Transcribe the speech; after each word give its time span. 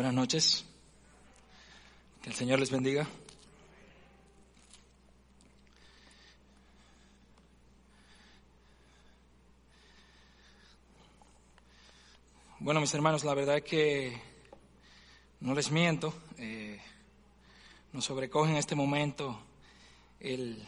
Buenas 0.00 0.14
noches. 0.14 0.64
Que 2.22 2.30
el 2.30 2.34
Señor 2.34 2.58
les 2.58 2.70
bendiga. 2.70 3.06
Bueno, 12.60 12.80
mis 12.80 12.94
hermanos, 12.94 13.24
la 13.24 13.34
verdad 13.34 13.58
es 13.58 13.64
que 13.64 14.18
no 15.40 15.52
les 15.52 15.70
miento, 15.70 16.14
eh, 16.38 16.80
nos 17.92 18.06
sobrecoge 18.06 18.52
en 18.52 18.56
este 18.56 18.74
momento 18.74 19.38
el, 20.18 20.66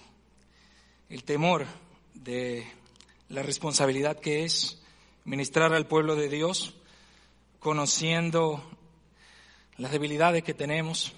el 1.08 1.24
temor 1.24 1.64
de 2.12 2.70
la 3.30 3.42
responsabilidad 3.42 4.20
que 4.20 4.44
es 4.44 4.82
ministrar 5.24 5.72
al 5.72 5.86
pueblo 5.86 6.16
de 6.16 6.28
Dios, 6.28 6.74
conociendo 7.60 8.62
las 9.76 9.92
debilidades 9.92 10.42
que 10.42 10.54
tenemos, 10.54 11.12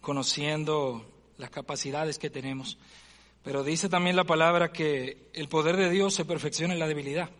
conociendo 0.00 1.04
las 1.38 1.50
capacidades 1.50 2.18
que 2.18 2.30
tenemos. 2.30 2.78
Pero 3.42 3.62
dice 3.62 3.88
también 3.88 4.16
la 4.16 4.24
palabra 4.24 4.72
que 4.72 5.30
el 5.32 5.48
poder 5.48 5.76
de 5.76 5.90
Dios 5.90 6.14
se 6.14 6.24
perfecciona 6.24 6.74
en 6.74 6.80
la 6.80 6.88
debilidad. 6.88 7.30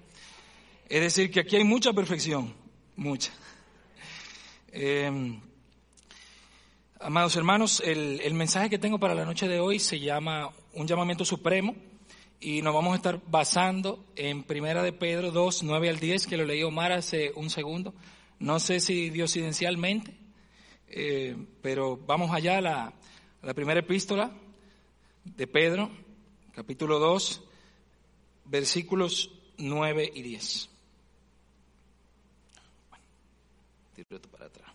Es 0.88 1.00
decir, 1.00 1.30
que 1.30 1.40
aquí 1.40 1.56
hay 1.56 1.64
mucha 1.64 1.92
perfección, 1.92 2.54
mucha. 2.94 3.32
Eh, 4.68 5.40
amados 7.00 7.34
hermanos, 7.36 7.82
el, 7.84 8.20
el, 8.22 8.34
mensaje 8.34 8.70
que 8.70 8.78
tengo 8.78 8.98
para 8.98 9.14
la 9.14 9.24
noche 9.24 9.48
de 9.48 9.58
hoy 9.58 9.78
se 9.78 9.98
llama 9.98 10.50
Un 10.74 10.86
llamamiento 10.86 11.24
supremo 11.24 11.74
y 12.40 12.62
nos 12.62 12.74
vamos 12.74 12.92
a 12.92 12.96
estar 12.96 13.20
basando 13.26 14.04
en 14.14 14.42
Primera 14.42 14.82
de 14.82 14.92
Pedro 14.92 15.30
2, 15.30 15.62
9 15.62 15.88
al 15.88 15.98
10, 15.98 16.26
que 16.26 16.36
lo 16.36 16.44
leí 16.44 16.62
Omar 16.62 16.92
hace 16.92 17.32
un 17.34 17.50
segundo. 17.50 17.94
No 18.38 18.60
sé 18.60 18.80
si 18.80 19.10
diosidencialmente, 19.10 20.14
eh, 20.88 21.36
pero 21.62 21.96
vamos 21.96 22.30
allá 22.32 22.58
a 22.58 22.60
la, 22.60 22.84
a 22.86 23.46
la 23.46 23.54
primera 23.54 23.80
epístola 23.80 24.30
de 25.24 25.46
Pedro, 25.46 25.90
capítulo 26.52 26.98
2, 26.98 27.42
versículos 28.44 29.30
9 29.58 30.12
y 30.14 30.22
10. 30.22 30.70
para 34.30 34.46
atrás. 34.46 34.70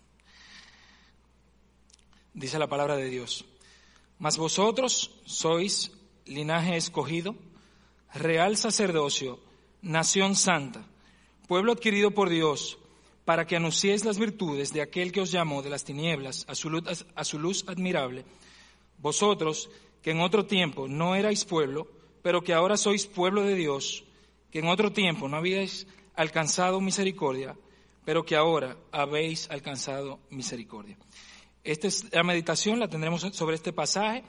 Dice 2.34 2.58
la 2.60 2.68
palabra 2.68 2.96
de 2.96 3.10
Dios. 3.10 3.46
Mas 4.20 4.38
vosotros 4.38 5.12
sois 5.26 5.92
linaje 6.26 6.76
escogido, 6.76 7.36
real 8.14 8.58
sacerdocio, 8.58 9.40
nación 9.82 10.36
santa, 10.36 10.86
pueblo 11.48 11.74
adquirido 11.74 12.12
por 12.12 12.30
Dios, 12.30 12.78
para 13.26 13.46
que 13.46 13.56
anunciéis 13.56 14.04
las 14.04 14.18
virtudes 14.18 14.74
de 14.74 14.82
aquel 14.82 15.12
que 15.12 15.22
os 15.22 15.32
llamó 15.32 15.62
de 15.62 15.70
las 15.70 15.84
tinieblas 15.84 16.46
a 16.48 16.56
su 16.56 17.40
luz, 17.40 17.64
admirable. 17.68 18.26
Vosotros, 18.98 19.70
que 20.02 20.12
en 20.12 20.22
otro 20.22 20.46
tiempo 20.46 20.88
no 20.88 21.16
erais 21.16 21.46
pueblo, 21.46 21.88
pero 22.22 22.44
que 22.44 22.54
ahora 22.54 22.78
sois 22.78 23.06
pueblo 23.06 23.44
de 23.44 23.56
Dios, 23.56 24.04
que 24.52 24.60
en 24.60 24.68
otro 24.68 24.92
tiempo 24.92 25.28
no 25.28 25.38
habíais 25.38 25.88
alcanzado 26.16 26.82
misericordia, 26.82 27.56
pero 28.06 28.26
que 28.26 28.36
ahora 28.36 28.78
habéis 28.92 29.50
alcanzado 29.50 30.20
misericordia. 30.30 30.98
Esta 31.64 31.88
es 31.88 32.12
la 32.12 32.24
meditación, 32.24 32.80
la 32.80 32.90
tendremos 32.90 33.22
sobre 33.22 33.56
este 33.56 33.72
pasaje 33.72 34.24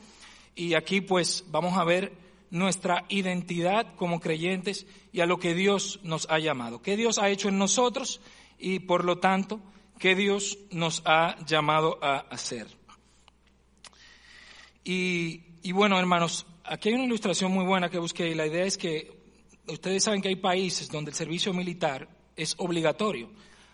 y 0.54 0.74
aquí 0.74 1.00
pues 1.00 1.44
vamos 1.48 1.78
a 1.78 1.84
ver 1.84 2.12
nuestra 2.50 3.06
identidad 3.08 3.94
como 3.96 4.20
creyentes 4.20 4.86
y 5.12 5.20
a 5.20 5.26
lo 5.26 5.38
que 5.38 5.54
Dios 5.54 6.00
nos 6.02 6.28
ha 6.28 6.38
llamado, 6.38 6.82
qué 6.82 6.98
Dios 6.98 7.18
ha 7.18 7.30
hecho 7.30 7.48
en 7.48 7.56
nosotros 7.56 8.20
y 8.62 8.78
por 8.78 9.04
lo 9.04 9.18
tanto 9.18 9.60
qué 9.98 10.14
Dios 10.14 10.56
nos 10.70 11.02
ha 11.04 11.36
llamado 11.44 11.98
a 12.00 12.18
hacer. 12.18 12.68
Y, 14.84 15.72
bueno, 15.72 15.98
hermanos, 15.98 16.46
aquí 16.64 16.88
hay 16.88 16.94
una 16.94 17.04
ilustración 17.04 17.52
muy 17.52 17.64
buena 17.64 17.90
que 17.90 17.98
busqué 17.98 18.28
y 18.28 18.34
la 18.34 18.46
idea 18.46 18.64
es 18.64 18.78
que 18.78 19.12
ustedes 19.66 20.04
saben 20.04 20.22
que 20.22 20.28
hay 20.28 20.36
países 20.36 20.88
donde 20.88 21.10
el 21.10 21.16
servicio 21.16 21.52
militar 21.52 22.08
es 22.36 22.54
obligatorio. 22.58 23.30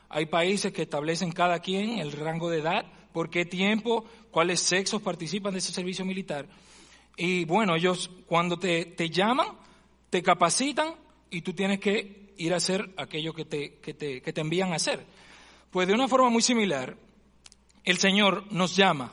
Hay 0.09 0.27
países 0.27 0.73
que 0.73 0.83
establecen 0.83 1.33
cada 1.33 1.61
quien 1.61 1.99
el 1.99 2.13
rango 2.13 2.51
de 2.51 2.61
edad, 2.61 2.87
por 3.13 3.31
qué 3.31 3.45
tiempo, 3.45 4.05
cuáles 4.31 4.61
sexos 4.61 5.03
participan 5.03 5.53
de 5.53 5.59
ese 5.61 5.73
servicio 5.73 6.05
militar. 6.05 6.47
Y 7.17 7.45
bueno, 7.45 7.77
ellos 7.77 8.11
cuando 8.27 8.59
te, 8.59 8.87
te 8.87 9.11
llaman, 9.11 9.49
te 10.09 10.23
capacitan 10.23 10.95
y 11.31 11.43
tú 11.43 11.53
tienes 11.53 11.79
que 11.81 12.28
ir 12.39 12.55
a 12.55 12.57
hacer 12.57 12.91
aquello 12.97 13.35
que 13.35 13.45
te, 13.45 13.75
que, 13.75 13.93
te, 13.93 14.23
que 14.23 14.33
te 14.33 14.41
envían 14.41 14.73
a 14.73 14.77
hacer. 14.77 15.05
Pues 15.71 15.87
de 15.87 15.95
una 15.95 16.09
forma 16.09 16.31
muy 16.31 16.41
similar, 16.41 16.97
el 17.85 17.99
Señor 17.99 18.45
nos 18.51 18.75
llama, 18.75 19.13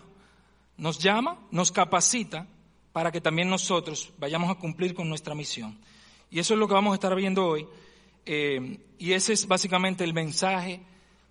nos 0.77 0.99
llama, 0.99 1.39
nos 1.51 1.71
capacita 1.71 2.47
para 2.93 3.11
que 3.11 3.19
también 3.19 3.49
nosotros 3.49 4.13
vayamos 4.17 4.49
a 4.49 4.55
cumplir 4.55 4.93
con 4.93 5.09
nuestra 5.09 5.35
misión. 5.35 5.77
Y 6.31 6.39
eso 6.39 6.53
es 6.53 6.59
lo 6.59 6.67
que 6.67 6.73
vamos 6.73 6.91
a 6.91 6.95
estar 6.95 7.13
viendo 7.15 7.45
hoy. 7.45 7.67
Eh, 8.25 8.79
y 8.97 9.11
ese 9.11 9.33
es 9.33 9.47
básicamente 9.47 10.03
el 10.03 10.13
mensaje 10.13 10.81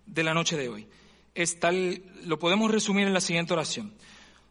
de 0.06 0.22
la 0.22 0.34
noche 0.34 0.56
de 0.56 0.68
hoy. 0.68 0.86
Es 1.34 1.58
tal, 1.58 2.02
lo 2.24 2.38
podemos 2.38 2.70
resumir 2.70 3.06
en 3.06 3.14
la 3.14 3.20
siguiente 3.20 3.54
oración. 3.54 3.92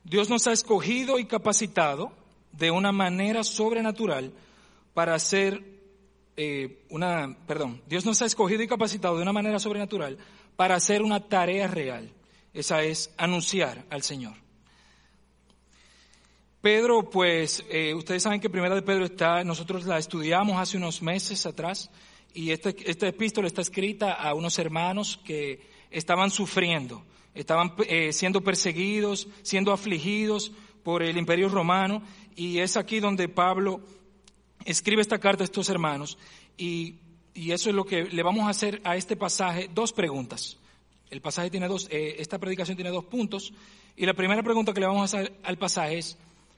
Dios 0.03 0.29
nos 0.29 0.47
ha 0.47 0.51
escogido 0.51 1.19
y 1.19 1.25
capacitado 1.25 2.11
de 2.51 2.71
una 2.71 2.91
manera 2.91 3.43
sobrenatural 3.43 4.33
para 4.93 5.15
hacer 5.15 5.63
eh, 6.35 6.83
una, 6.89 7.37
perdón, 7.45 7.81
Dios 7.87 8.05
nos 8.05 8.21
ha 8.21 8.25
escogido 8.25 8.63
y 8.63 8.67
capacitado 8.67 9.17
de 9.17 9.21
una 9.23 9.33
manera 9.33 9.59
sobrenatural 9.59 10.17
para 10.55 10.75
hacer 10.75 11.01
una 11.01 11.27
tarea 11.27 11.67
real. 11.67 12.11
Esa 12.53 12.83
es 12.83 13.13
anunciar 13.17 13.85
al 13.89 14.03
Señor. 14.03 14.35
Pedro, 16.61 17.09
pues, 17.09 17.65
eh, 17.69 17.93
ustedes 17.93 18.23
saben 18.23 18.39
que 18.39 18.49
Primera 18.49 18.73
de 18.73 18.81
Pedro 18.81 19.03
está, 19.03 19.43
nosotros 19.43 19.85
la 19.85 19.97
estudiamos 19.97 20.57
hace 20.57 20.77
unos 20.77 21.01
meses 21.01 21.45
atrás, 21.45 21.89
y 22.33 22.51
este, 22.51 22.75
esta 22.89 23.07
epístola 23.07 23.47
está 23.47 23.61
escrita 23.61 24.13
a 24.13 24.33
unos 24.33 24.57
hermanos 24.59 25.19
que 25.25 25.67
estaban 25.91 26.31
sufriendo, 26.31 27.03
estaban 27.35 27.73
eh, 27.87 28.13
siendo 28.13 28.41
perseguidos, 28.41 29.27
siendo 29.41 29.73
afligidos 29.73 30.53
por 30.83 31.03
el 31.03 31.17
imperio 31.17 31.49
romano, 31.49 32.01
y 32.35 32.59
es 32.59 32.77
aquí 32.77 33.01
donde 33.01 33.27
Pablo 33.27 33.81
escribe 34.65 35.01
esta 35.01 35.19
carta 35.19 35.43
a 35.43 35.45
estos 35.45 35.69
hermanos, 35.69 36.17
y, 36.57 36.95
y 37.33 37.51
eso 37.51 37.69
es 37.69 37.75
lo 37.75 37.85
que 37.85 38.03
le 38.03 38.23
vamos 38.23 38.45
a 38.45 38.49
hacer 38.49 38.81
a 38.83 38.95
este 38.95 39.15
pasaje, 39.15 39.69
dos 39.73 39.93
preguntas. 39.93 40.57
El 41.09 41.21
pasaje 41.21 41.49
tiene 41.49 41.67
dos, 41.67 41.87
eh, 41.91 42.15
esta 42.19 42.39
predicación 42.39 42.75
tiene 42.75 42.91
dos 42.91 43.05
puntos, 43.05 43.53
y 43.95 44.05
la 44.05 44.13
primera 44.13 44.41
pregunta 44.41 44.73
que 44.73 44.79
le 44.79 44.87
vamos 44.87 45.01
a 45.01 45.17
hacer 45.17 45.39
al 45.43 45.57
pasaje 45.57 45.99
es, 45.99 46.17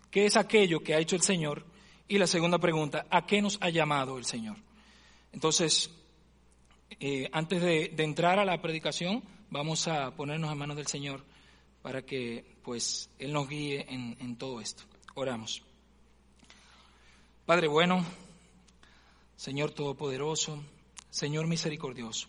¿qué 0.09 0.25
es 0.25 0.37
aquello 0.37 0.81
que 0.81 0.93
ha 0.93 0.99
hecho 0.99 1.15
el 1.15 1.21
Señor? 1.21 1.65
Y 2.07 2.17
la 2.17 2.27
segunda 2.27 2.59
pregunta, 2.59 3.05
¿a 3.09 3.25
qué 3.25 3.41
nos 3.41 3.57
ha 3.61 3.69
llamado 3.69 4.17
el 4.17 4.25
Señor? 4.25 4.57
Entonces, 5.33 5.91
eh, 6.99 7.27
antes 7.31 7.61
de, 7.61 7.89
de, 7.89 8.03
entrar 8.03 8.39
a 8.39 8.45
la 8.45 8.61
predicación, 8.61 9.23
vamos 9.49 9.87
a 9.87 10.15
ponernos 10.15 10.51
en 10.51 10.57
manos 10.57 10.77
del 10.77 10.87
Señor 10.87 11.23
para 11.81 12.03
que 12.03 12.45
pues 12.63 13.09
Él 13.19 13.33
nos 13.33 13.49
guíe 13.49 13.85
en, 13.89 14.17
en 14.19 14.37
todo 14.37 14.61
esto. 14.61 14.83
Oramos. 15.15 15.61
Padre 17.45 17.67
bueno, 17.67 18.03
Señor 19.35 19.69
Todopoderoso, 19.69 20.63
Señor 21.11 21.45
misericordioso, 21.45 22.27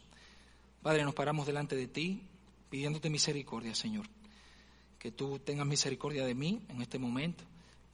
Padre, 0.82 1.04
nos 1.04 1.14
paramos 1.14 1.46
delante 1.46 1.74
de 1.74 1.86
ti 1.86 2.20
pidiéndote 2.68 3.08
misericordia, 3.08 3.74
Señor. 3.74 4.04
Que 4.98 5.12
tú 5.12 5.38
tengas 5.38 5.66
misericordia 5.66 6.26
de 6.26 6.34
mí 6.34 6.60
en 6.68 6.82
este 6.82 6.98
momento, 6.98 7.44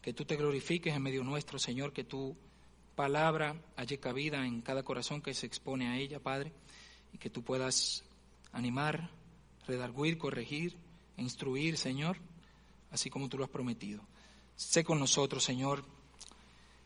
que 0.00 0.12
tú 0.12 0.24
te 0.24 0.34
glorifiques 0.34 0.96
en 0.96 1.00
medio 1.00 1.22
nuestro, 1.22 1.60
Señor, 1.60 1.92
que 1.92 2.02
tú 2.02 2.36
palabra 2.96 3.54
haya 3.76 4.00
cabida 4.00 4.44
en 4.44 4.60
cada 4.60 4.82
corazón 4.82 5.22
que 5.22 5.32
se 5.32 5.46
expone 5.46 5.86
a 5.90 5.98
ella, 5.98 6.18
Padre, 6.18 6.52
y 7.12 7.18
que 7.18 7.30
tú 7.30 7.44
puedas 7.44 8.02
animar, 8.50 9.10
redarguir, 9.68 10.18
corregir, 10.18 10.76
instruir, 11.18 11.78
Señor, 11.78 12.16
así 12.90 13.10
como 13.10 13.28
tú 13.28 13.38
lo 13.38 13.44
has 13.44 13.50
prometido. 13.50 14.02
Sé 14.56 14.82
con 14.82 14.98
nosotros, 14.98 15.44
Señor, 15.44 15.84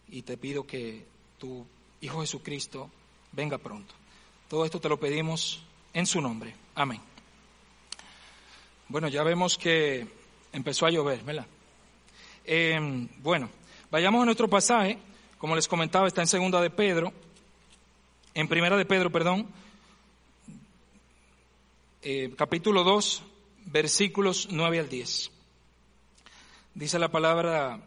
y 0.08 0.22
te 0.22 0.36
pido 0.36 0.66
que 0.66 1.04
tu 1.38 1.66
Hijo 2.00 2.20
Jesucristo 2.20 2.90
venga 3.32 3.58
pronto. 3.58 3.94
Todo 4.48 4.64
esto 4.64 4.80
te 4.80 4.88
lo 4.88 5.00
pedimos 5.00 5.62
en 5.92 6.06
su 6.06 6.20
nombre. 6.20 6.54
Amén. 6.74 7.00
Bueno, 8.88 9.08
ya 9.08 9.22
vemos 9.22 9.58
que 9.58 10.06
empezó 10.52 10.86
a 10.86 10.90
llover, 10.90 11.22
¿verdad? 11.22 11.46
Eh, 12.44 13.08
bueno, 13.18 13.50
vayamos 13.90 14.22
a 14.22 14.26
nuestro 14.26 14.48
pasaje 14.48 14.98
como 15.38 15.54
les 15.56 15.68
comentaba, 15.68 16.06
está 16.06 16.22
en 16.22 16.28
segunda 16.28 16.60
de 16.60 16.70
Pedro, 16.70 17.12
en 18.34 18.48
primera 18.48 18.76
de 18.76 18.86
Pedro, 18.86 19.10
perdón, 19.10 19.46
eh, 22.02 22.32
capítulo 22.36 22.84
2, 22.84 23.22
versículos 23.66 24.48
9 24.50 24.80
al 24.80 24.88
10. 24.88 25.30
Dice 26.74 26.98
la 26.98 27.10
palabra 27.10 27.80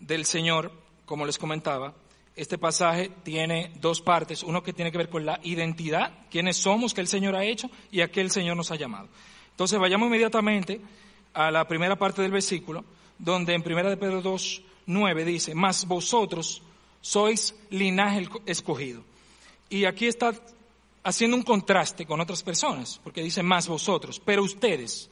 del 0.00 0.24
Señor, 0.24 0.72
como 1.08 1.24
les 1.24 1.38
comentaba, 1.38 1.94
este 2.36 2.58
pasaje 2.58 3.10
tiene 3.24 3.72
dos 3.80 4.00
partes, 4.02 4.42
uno 4.42 4.62
que 4.62 4.74
tiene 4.74 4.92
que 4.92 4.98
ver 4.98 5.08
con 5.08 5.24
la 5.24 5.40
identidad, 5.42 6.12
quiénes 6.30 6.58
somos 6.58 6.92
que 6.92 7.00
el 7.00 7.08
Señor 7.08 7.34
ha 7.34 7.44
hecho 7.44 7.70
y 7.90 8.02
a 8.02 8.12
qué 8.12 8.20
el 8.20 8.30
Señor 8.30 8.56
nos 8.56 8.70
ha 8.70 8.76
llamado. 8.76 9.08
Entonces 9.50 9.78
vayamos 9.80 10.06
inmediatamente 10.06 10.80
a 11.32 11.50
la 11.50 11.66
primera 11.66 11.96
parte 11.96 12.22
del 12.22 12.30
versículo, 12.30 12.84
donde 13.18 13.54
en 13.54 13.62
primera 13.62 13.96
Pedro 13.96 14.20
2, 14.20 14.62
9 14.86 15.24
dice, 15.24 15.54
mas 15.54 15.86
vosotros 15.86 16.62
sois 17.00 17.56
linaje 17.70 18.28
escogido. 18.44 19.02
Y 19.70 19.86
aquí 19.86 20.06
está 20.06 20.32
haciendo 21.02 21.38
un 21.38 21.42
contraste 21.42 22.04
con 22.04 22.20
otras 22.20 22.42
personas, 22.42 23.00
porque 23.02 23.22
dice 23.22 23.42
más 23.42 23.66
vosotros, 23.66 24.20
pero 24.20 24.42
ustedes. 24.44 25.10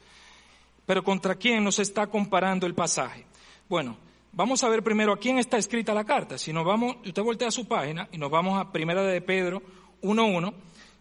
Pero 0.85 1.03
contra 1.03 1.35
quién 1.35 1.65
nos 1.65 1.79
está 1.79 2.07
comparando 2.07 2.67
el 2.67 2.75
pasaje. 2.75 3.27
Bueno, 3.69 3.97
vamos 4.37 4.63
a 4.63 4.69
ver 4.69 4.85
primero 4.85 5.13
a 5.13 5.19
quién 5.19 5.39
está 5.39 5.57
escrita 5.57 5.95
la 5.95 6.05
carta. 6.05 6.39
Si 6.39 6.53
nos 6.53 6.65
vamos, 6.65 6.97
usted 7.05 7.23
voltea 7.23 7.49
a 7.49 7.51
su 7.51 7.67
página 7.67 8.09
y 8.13 8.19
nos 8.19 8.31
vamos 8.31 8.61
a 8.61 8.71
primera 8.71 9.03
de 9.03 9.21
Pedro 9.21 9.63
1.1, 10.03 10.55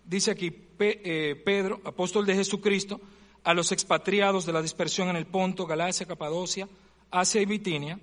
dice 0.06 0.32
aquí 0.32 0.52
eh, 0.80 1.42
Pedro, 1.46 1.82
apóstol 1.84 2.26
de 2.26 2.36
Jesucristo, 2.36 3.00
a 3.44 3.54
los 3.54 3.72
expatriados 3.72 4.46
de 4.46 4.54
la 4.54 4.62
dispersión 4.62 5.10
en 5.10 5.18
el 5.18 5.28
Ponto, 5.28 5.68
Galacia, 5.68 6.08
Capadocia, 6.08 6.68
Asia 7.12 7.42
y 7.42 7.46
Bitinia, 7.46 8.00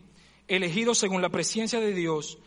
elegidos 0.47 0.99
según 0.99 1.23
la 1.23 1.31
presencia 1.31 1.81
de 1.81 1.95
Dios, 1.95 2.39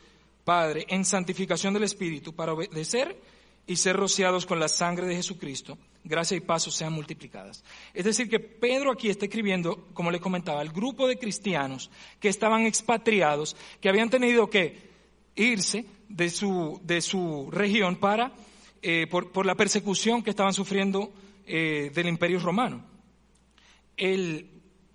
Padre, 0.45 0.85
en 0.87 1.03
santificación 1.03 1.73
del 1.73 1.83
Espíritu, 1.83 2.33
para 2.33 2.53
obedecer 2.53 3.19
y 3.67 3.75
ser 3.77 3.97
rociados 3.97 4.45
con 4.45 4.59
la 4.59 4.67
sangre 4.67 5.07
de 5.07 5.15
Jesucristo, 5.15 5.77
gracia 6.05 6.37
y 6.37 6.39
paso 6.39 6.71
sean 6.71 6.93
multiplicadas. 6.93 7.63
Es 7.93 8.05
decir, 8.05 8.29
que 8.29 8.39
Pedro 8.39 8.91
aquí 8.91 9.09
está 9.09 9.25
escribiendo, 9.25 9.87
como 9.93 10.11
le 10.11 10.19
comentaba, 10.19 10.61
al 10.61 10.69
grupo 10.69 11.07
de 11.07 11.17
cristianos 11.17 11.91
que 12.19 12.29
estaban 12.29 12.65
expatriados, 12.65 13.57
que 13.81 13.89
habían 13.89 14.09
tenido 14.09 14.49
que 14.49 14.89
irse 15.35 15.85
de 16.07 16.29
su, 16.29 16.79
de 16.83 17.01
su 17.01 17.49
región 17.51 17.97
para, 17.97 18.31
eh, 18.81 19.07
por, 19.07 19.45
la 19.45 19.55
persecución 19.55 20.21
que 20.21 20.29
estaban 20.29 20.53
sufriendo 20.53 21.11
eh, 21.45 21.91
del 21.93 22.07
imperio 22.07 22.39
romano. 22.39 22.83
El, 23.97 24.49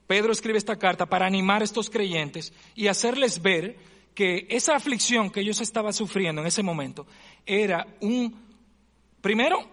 Pedro 0.07 0.33
escribe 0.33 0.59
esta 0.59 0.77
carta 0.77 1.07
para 1.07 1.27
animar 1.27 1.63
a 1.63 1.65
estos 1.65 1.91
creyentes 1.91 2.53
y 2.75 2.87
hacerles 2.87 3.43
ver 3.43 3.77
que 4.15 4.47
esa 4.51 4.77
aflicción 4.77 5.31
que 5.31 5.41
ellos 5.41 5.61
estaban 5.61 5.93
sufriendo 5.93 6.41
en 6.41 6.49
ese 6.49 6.63
momento 6.63 7.07
era 7.47 7.87
un 8.01 8.50
Primero, 9.21 9.69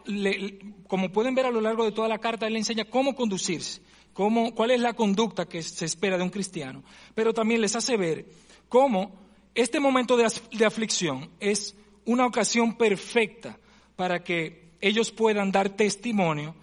como 0.88 1.12
pueden 1.12 1.36
ver 1.36 1.46
a 1.46 1.52
lo 1.52 1.62
largo 1.62 1.86
de 1.86 1.92
toda 1.92 2.08
la 2.08 2.20
carta, 2.20 2.48
él 2.48 2.54
le 2.54 2.60
enseña 2.60 2.86
cómo 2.86 3.16
conducirse, 3.16 3.82
cómo, 4.14 4.54
cuál 4.54 4.72
es 4.72 4.82
la 4.82 4.94
conducta 4.94 5.48
que 5.48 5.64
se 5.64 5.86
espera 5.86 6.18
de 6.18 6.24
un 6.24 6.30
cristiano, 6.30 6.84
pero 7.16 7.34
también 7.34 7.62
les 7.62 7.76
hace 7.76 7.96
ver 7.96 8.26
cómo 8.68 9.28
este 9.56 9.80
momento 9.80 10.18
de, 10.18 10.66
aflicción 10.66 11.32
es 11.40 11.76
una 12.06 12.26
ocasión 12.26 12.78
perfecta 12.78 13.58
para 13.96 14.24
que 14.24 14.70
ellos 14.82 15.12
puedan 15.12 15.52
dar 15.52 15.70
testimonio 15.70 16.54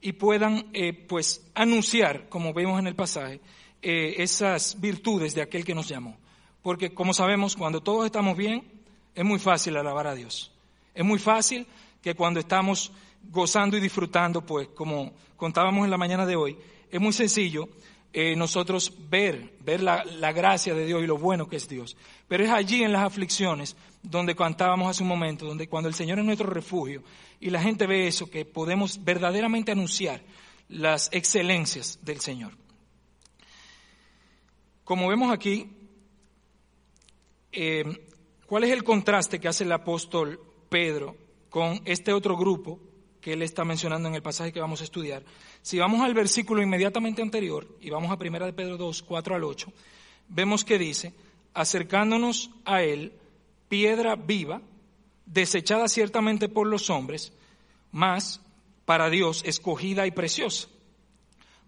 y 0.00 0.12
puedan 0.12 0.66
eh, 0.72 0.92
pues 0.92 1.46
anunciar, 1.54 2.28
como 2.28 2.52
vemos 2.52 2.80
en 2.80 2.86
el 2.86 2.96
pasaje, 2.96 3.40
eh, 3.82 4.16
esas 4.18 4.80
virtudes 4.80 5.34
de 5.34 5.42
aquel 5.42 5.64
que 5.64 5.74
nos 5.74 5.88
llamó. 5.88 6.16
Porque 6.62 6.92
como 6.92 7.14
sabemos, 7.14 7.54
cuando 7.54 7.82
todos 7.82 8.04
estamos 8.06 8.36
bien, 8.36 8.64
es 9.14 9.24
muy 9.24 9.38
fácil 9.38 9.76
alabar 9.76 10.06
a 10.06 10.14
Dios. 10.14 10.50
Es 10.92 11.04
muy 11.04 11.18
fácil 11.18 11.66
que 12.02 12.14
cuando 12.14 12.40
estamos 12.40 12.92
gozando 13.30 13.76
y 13.76 13.80
disfrutando, 13.80 14.40
pues 14.40 14.68
como 14.68 15.12
contábamos 15.36 15.84
en 15.84 15.90
la 15.90 15.98
mañana 15.98 16.26
de 16.26 16.36
hoy, 16.36 16.56
es 16.90 17.00
muy 17.00 17.12
sencillo 17.12 17.68
eh, 18.12 18.34
nosotros 18.34 18.92
ver, 19.08 19.54
ver 19.60 19.80
la, 19.82 20.02
gracia 20.32 20.74
de 20.74 20.84
Dios 20.84 21.02
y 21.02 21.06
lo 21.06 21.16
bueno 21.16 21.48
que 21.48 21.56
es 21.56 21.68
Dios. 21.68 21.96
Pero 22.26 22.44
es 22.44 22.50
allí 22.50 22.82
en 22.82 22.92
las 22.92 23.04
aflicciones 23.04 23.76
donde 24.02 24.34
cantábamos 24.34 24.90
hace 24.90 25.02
un 25.02 25.08
momento, 25.08 25.46
donde 25.46 25.68
cuando 25.68 25.88
el 25.88 25.94
Señor 25.94 26.18
es 26.18 26.24
nuestro 26.24 26.48
refugio 26.48 27.04
y 27.38 27.50
la 27.50 27.62
gente 27.62 27.86
ve 27.86 28.08
eso, 28.08 28.28
que 28.28 28.44
podemos 28.44 29.04
verdaderamente 29.04 29.70
anunciar 29.70 30.20
las 30.68 31.08
excelencias 31.12 31.98
del 32.02 32.20
Señor. 32.20 32.52
Como 34.82 35.08
vemos 35.08 35.32
aquí, 35.32 35.70
eh, 37.52 37.84
¿cuál 38.46 38.64
es 38.64 38.70
el 38.70 38.82
contraste 38.82 39.38
que 39.38 39.46
hace 39.46 39.62
el 39.62 39.72
apóstol 39.72 40.40
Pedro 40.68 41.16
con 41.50 41.82
este 41.84 42.12
otro 42.12 42.36
grupo 42.36 42.80
que 43.20 43.34
él 43.34 43.42
está 43.42 43.64
mencionando 43.64 44.08
en 44.08 44.14
el 44.14 44.22
pasaje 44.22 44.52
que 44.52 44.60
vamos 44.60 44.80
a 44.80 44.84
estudiar. 44.84 45.22
Si 45.62 45.78
vamos 45.78 46.00
al 46.00 46.14
versículo 46.14 46.62
inmediatamente 46.62 47.20
anterior 47.20 47.68
y 47.80 47.90
vamos 47.90 48.10
a 48.10 48.14
1 48.14 48.46
de 48.46 48.52
Pedro 48.52 48.76
2, 48.78 49.02
4 49.02 49.34
al 49.34 49.44
8, 49.44 49.72
vemos 50.28 50.64
que 50.64 50.78
dice, 50.78 51.12
acercándonos 51.52 52.50
a 52.64 52.82
él, 52.82 53.12
piedra 53.68 54.16
viva, 54.16 54.62
desechada 55.26 55.88
ciertamente 55.88 56.48
por 56.48 56.66
los 56.66 56.88
hombres, 56.88 57.32
mas 57.92 58.40
para 58.84 59.10
Dios 59.10 59.42
escogida 59.44 60.06
y 60.06 60.12
preciosa. 60.12 60.68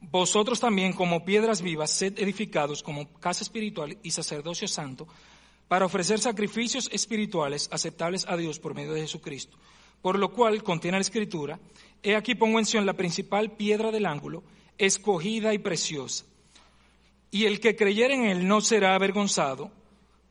Vosotros 0.00 0.58
también 0.58 0.92
como 0.94 1.24
piedras 1.24 1.62
vivas, 1.62 1.90
sed 1.90 2.18
edificados 2.18 2.82
como 2.82 3.12
casa 3.20 3.44
espiritual 3.44 3.98
y 4.02 4.10
sacerdocio 4.10 4.66
santo, 4.66 5.06
para 5.72 5.86
ofrecer 5.86 6.20
sacrificios 6.20 6.90
espirituales 6.92 7.70
aceptables 7.72 8.26
a 8.28 8.36
Dios 8.36 8.58
por 8.58 8.74
medio 8.74 8.92
de 8.92 9.00
Jesucristo. 9.00 9.56
Por 10.02 10.18
lo 10.18 10.30
cual, 10.30 10.62
contiene 10.62 10.98
la 10.98 11.00
Escritura, 11.00 11.58
he 12.02 12.14
aquí 12.14 12.34
pongo 12.34 12.58
en 12.58 12.66
Sion 12.66 12.84
la 12.84 12.92
principal 12.92 13.52
piedra 13.52 13.90
del 13.90 14.04
ángulo, 14.04 14.42
escogida 14.76 15.54
y 15.54 15.58
preciosa. 15.58 16.26
Y 17.30 17.46
el 17.46 17.58
que 17.58 17.74
creyere 17.74 18.12
en 18.12 18.24
él 18.26 18.46
no 18.46 18.60
será 18.60 18.94
avergonzado. 18.94 19.72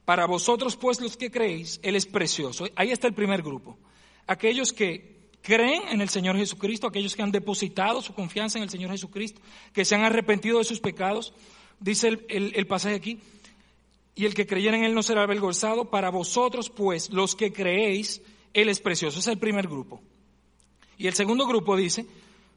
Para 0.05 0.27
vosotros, 0.27 0.77
pues, 0.77 1.01
los 1.01 1.17
que 1.17 1.31
creéis, 1.31 1.79
él 1.81 1.95
es 1.95 2.05
precioso. 2.05 2.67
Ahí 2.75 2.91
está 2.91 3.07
el 3.07 3.15
primer 3.15 3.41
grupo. 3.41 3.79
Aquellos 4.27 4.71
que 4.71 5.31
creen 5.41 5.81
en 5.89 6.01
el 6.01 6.09
Señor 6.09 6.37
Jesucristo, 6.37 6.85
aquellos 6.85 7.15
que 7.15 7.23
han 7.23 7.31
depositado 7.31 8.03
su 8.03 8.13
confianza 8.13 8.59
en 8.59 8.65
el 8.65 8.69
Señor 8.69 8.91
Jesucristo, 8.91 9.41
que 9.73 9.85
se 9.85 9.95
han 9.95 10.03
arrepentido 10.03 10.59
de 10.59 10.65
sus 10.65 10.79
pecados, 10.79 11.33
dice 11.79 12.09
el, 12.09 12.53
el 12.55 12.67
pasaje 12.67 12.93
aquí, 12.93 13.19
y 14.15 14.25
el 14.25 14.33
que 14.33 14.47
creyera 14.47 14.77
en 14.77 14.83
él 14.83 14.93
no 14.93 15.03
será 15.03 15.23
avergonzado. 15.23 15.85
Para 15.85 16.09
vosotros, 16.09 16.69
pues, 16.69 17.09
los 17.11 17.35
que 17.35 17.53
creéis, 17.53 18.21
él 18.53 18.69
es 18.69 18.79
precioso. 18.79 19.19
Es 19.19 19.27
el 19.27 19.37
primer 19.37 19.67
grupo. 19.67 20.01
Y 20.97 21.07
el 21.07 21.13
segundo 21.13 21.47
grupo 21.47 21.75
dice, 21.75 22.05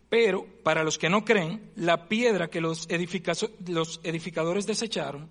pero 0.08 0.46
para 0.62 0.84
los 0.84 0.98
que 0.98 1.08
no 1.08 1.24
creen, 1.24 1.70
la 1.76 2.08
piedra 2.08 2.48
que 2.48 2.60
los, 2.60 2.88
los 3.66 4.00
edificadores 4.02 4.66
desecharon 4.66 5.30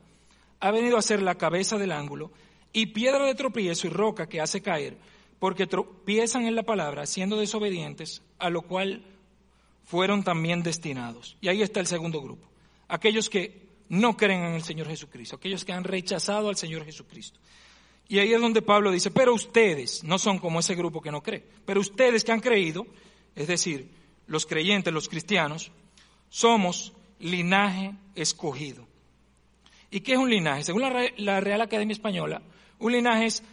ha 0.59 0.71
venido 0.71 0.97
a 0.97 1.01
ser 1.01 1.21
la 1.21 1.35
cabeza 1.35 1.77
del 1.77 1.91
ángulo 1.91 2.31
y 2.71 2.87
piedra 2.87 3.25
de 3.25 3.35
tropiezo 3.35 3.87
y 3.87 3.89
roca 3.91 4.27
que 4.27 4.41
hace 4.41 4.61
caer, 4.61 4.97
porque 5.39 5.67
tropiezan 5.67 6.45
en 6.47 6.55
la 6.55 6.63
palabra, 6.63 7.05
siendo 7.05 7.37
desobedientes, 7.37 8.23
a 8.39 8.49
lo 8.49 8.61
cual 8.63 9.03
fueron 9.83 10.23
también 10.23 10.63
destinados. 10.63 11.37
Y 11.41 11.49
ahí 11.49 11.61
está 11.61 11.79
el 11.79 11.87
segundo 11.87 12.21
grupo. 12.21 12.47
Aquellos 12.87 13.29
que 13.29 13.62
no 13.93 14.17
creen 14.17 14.43
en 14.43 14.53
el 14.53 14.63
Señor 14.63 14.87
Jesucristo, 14.87 15.35
aquellos 15.35 15.63
que 15.63 15.71
han 15.71 15.83
rechazado 15.83 16.49
al 16.49 16.55
Señor 16.55 16.83
Jesucristo. 16.83 17.39
Y 18.07 18.17
ahí 18.17 18.33
es 18.33 18.41
donde 18.41 18.63
Pablo 18.63 18.91
dice, 18.91 19.11
pero 19.11 19.35
ustedes 19.35 20.03
no 20.03 20.17
son 20.17 20.39
como 20.39 20.59
ese 20.59 20.73
grupo 20.73 20.99
que 20.99 21.11
no 21.11 21.21
cree, 21.21 21.43
pero 21.63 21.79
ustedes 21.79 22.23
que 22.23 22.31
han 22.31 22.39
creído, 22.39 22.87
es 23.35 23.47
decir, 23.47 23.91
los 24.25 24.47
creyentes, 24.47 24.91
los 24.91 25.07
cristianos, 25.07 25.71
somos 26.29 26.93
linaje 27.19 27.93
escogido. 28.15 28.87
¿Y 29.91 30.01
qué 30.01 30.13
es 30.13 30.17
un 30.17 30.31
linaje? 30.31 30.63
Según 30.63 30.81
la, 30.81 31.39
Real 31.39 31.61
Academia 31.61 31.93
Española, 31.93 32.41
un 32.79 32.93
linaje 32.93 33.27
es, 33.27 33.43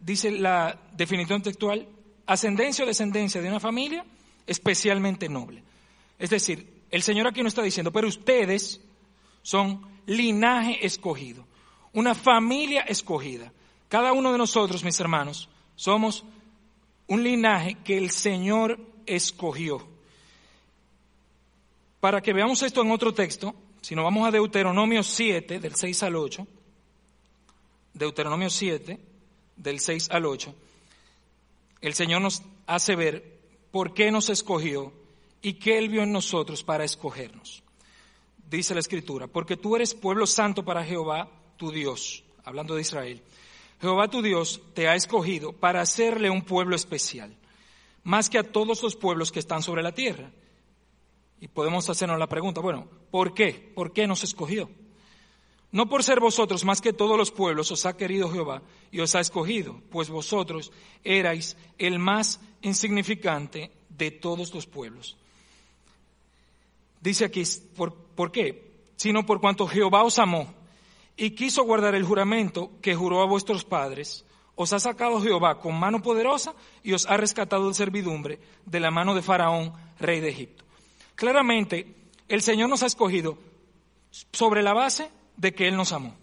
dice 0.00 0.30
la 0.30 0.80
definición 0.96 1.42
textual, 1.42 1.86
ascendencia 2.24 2.84
o 2.84 2.88
descendencia 2.88 3.42
de 3.42 3.48
una 3.50 3.60
familia 3.60 4.06
especialmente 4.46 5.28
noble. 5.28 5.62
Es 6.18 6.30
decir, 6.30 6.84
el 6.90 7.02
Señor 7.02 7.26
aquí 7.26 7.42
no 7.42 7.48
está 7.48 7.62
diciendo, 7.62 7.92
pero 7.92 8.08
ustedes 8.08 8.80
son 9.42 9.89
linaje 10.06 10.84
escogido, 10.84 11.46
una 11.92 12.14
familia 12.14 12.82
escogida. 12.82 13.52
Cada 13.88 14.12
uno 14.12 14.32
de 14.32 14.38
nosotros, 14.38 14.84
mis 14.84 14.98
hermanos, 15.00 15.48
somos 15.76 16.24
un 17.08 17.22
linaje 17.22 17.76
que 17.84 17.98
el 17.98 18.10
Señor 18.10 18.78
escogió. 19.06 19.86
Para 21.98 22.20
que 22.20 22.32
veamos 22.32 22.62
esto 22.62 22.82
en 22.82 22.90
otro 22.92 23.12
texto, 23.12 23.54
si 23.80 23.94
nos 23.94 24.04
vamos 24.04 24.26
a 24.26 24.30
Deuteronomio 24.30 25.02
7, 25.02 25.58
del 25.58 25.74
6 25.74 26.02
al 26.04 26.16
8, 26.16 26.46
Deuteronomio 27.94 28.48
7, 28.48 28.98
del 29.56 29.80
6 29.80 30.10
al 30.10 30.26
8, 30.26 30.54
el 31.80 31.94
Señor 31.94 32.22
nos 32.22 32.42
hace 32.66 32.94
ver 32.94 33.40
por 33.70 33.94
qué 33.94 34.10
nos 34.10 34.28
escogió 34.28 34.92
y 35.42 35.54
qué 35.54 35.78
Él 35.78 35.88
vio 35.88 36.02
en 36.02 36.12
nosotros 36.12 36.62
para 36.62 36.84
escogernos. 36.84 37.62
Dice 38.50 38.74
la 38.74 38.80
Escritura, 38.80 39.28
porque 39.28 39.56
tú 39.56 39.76
eres 39.76 39.94
pueblo 39.94 40.26
santo 40.26 40.64
para 40.64 40.84
Jehová, 40.84 41.30
tu 41.56 41.70
Dios, 41.70 42.24
hablando 42.44 42.74
de 42.74 42.80
Israel. 42.80 43.22
Jehová 43.80 44.08
tu 44.08 44.22
Dios 44.22 44.60
te 44.74 44.88
ha 44.88 44.96
escogido 44.96 45.52
para 45.52 45.80
hacerle 45.80 46.30
un 46.30 46.42
pueblo 46.42 46.74
especial, 46.74 47.36
más 48.02 48.28
que 48.28 48.38
a 48.38 48.42
todos 48.42 48.82
los 48.82 48.96
pueblos 48.96 49.30
que 49.30 49.38
están 49.38 49.62
sobre 49.62 49.84
la 49.84 49.92
tierra. 49.92 50.32
Y 51.40 51.46
podemos 51.46 51.88
hacernos 51.88 52.18
la 52.18 52.28
pregunta, 52.28 52.60
bueno, 52.60 52.88
¿por 53.12 53.34
qué? 53.34 53.52
¿Por 53.52 53.92
qué 53.92 54.08
nos 54.08 54.24
escogió? 54.24 54.68
No 55.70 55.88
por 55.88 56.02
ser 56.02 56.18
vosotros 56.18 56.64
más 56.64 56.80
que 56.80 56.92
todos 56.92 57.16
los 57.16 57.30
pueblos 57.30 57.70
os 57.70 57.86
ha 57.86 57.96
querido 57.96 58.32
Jehová 58.32 58.62
y 58.90 58.98
os 58.98 59.14
ha 59.14 59.20
escogido, 59.20 59.80
pues 59.90 60.10
vosotros 60.10 60.72
erais 61.04 61.56
el 61.78 62.00
más 62.00 62.40
insignificante 62.62 63.70
de 63.90 64.10
todos 64.10 64.52
los 64.52 64.66
pueblos. 64.66 65.19
Dice 67.00 67.24
aquí, 67.24 67.42
¿por, 67.76 67.94
¿por 67.94 68.30
qué? 68.30 68.70
Sino 68.96 69.24
por 69.24 69.40
cuanto 69.40 69.66
Jehová 69.66 70.04
os 70.04 70.18
amó 70.18 70.54
y 71.16 71.30
quiso 71.30 71.64
guardar 71.64 71.94
el 71.94 72.04
juramento 72.04 72.70
que 72.80 72.94
juró 72.94 73.22
a 73.22 73.26
vuestros 73.26 73.64
padres, 73.64 74.24
os 74.54 74.72
ha 74.72 74.78
sacado 74.78 75.20
Jehová 75.20 75.58
con 75.58 75.78
mano 75.78 76.02
poderosa 76.02 76.54
y 76.82 76.92
os 76.92 77.06
ha 77.06 77.16
rescatado 77.16 77.68
de 77.68 77.74
servidumbre 77.74 78.40
de 78.66 78.80
la 78.80 78.90
mano 78.90 79.14
de 79.14 79.22
Faraón, 79.22 79.72
rey 79.98 80.20
de 80.20 80.28
Egipto. 80.28 80.64
Claramente, 81.14 81.94
el 82.28 82.42
Señor 82.42 82.68
nos 82.68 82.82
ha 82.82 82.86
escogido 82.86 83.38
sobre 84.32 84.62
la 84.62 84.72
base 84.72 85.10
de 85.36 85.54
que 85.54 85.68
Él 85.68 85.76
nos 85.76 85.92
amó. 85.92 86.14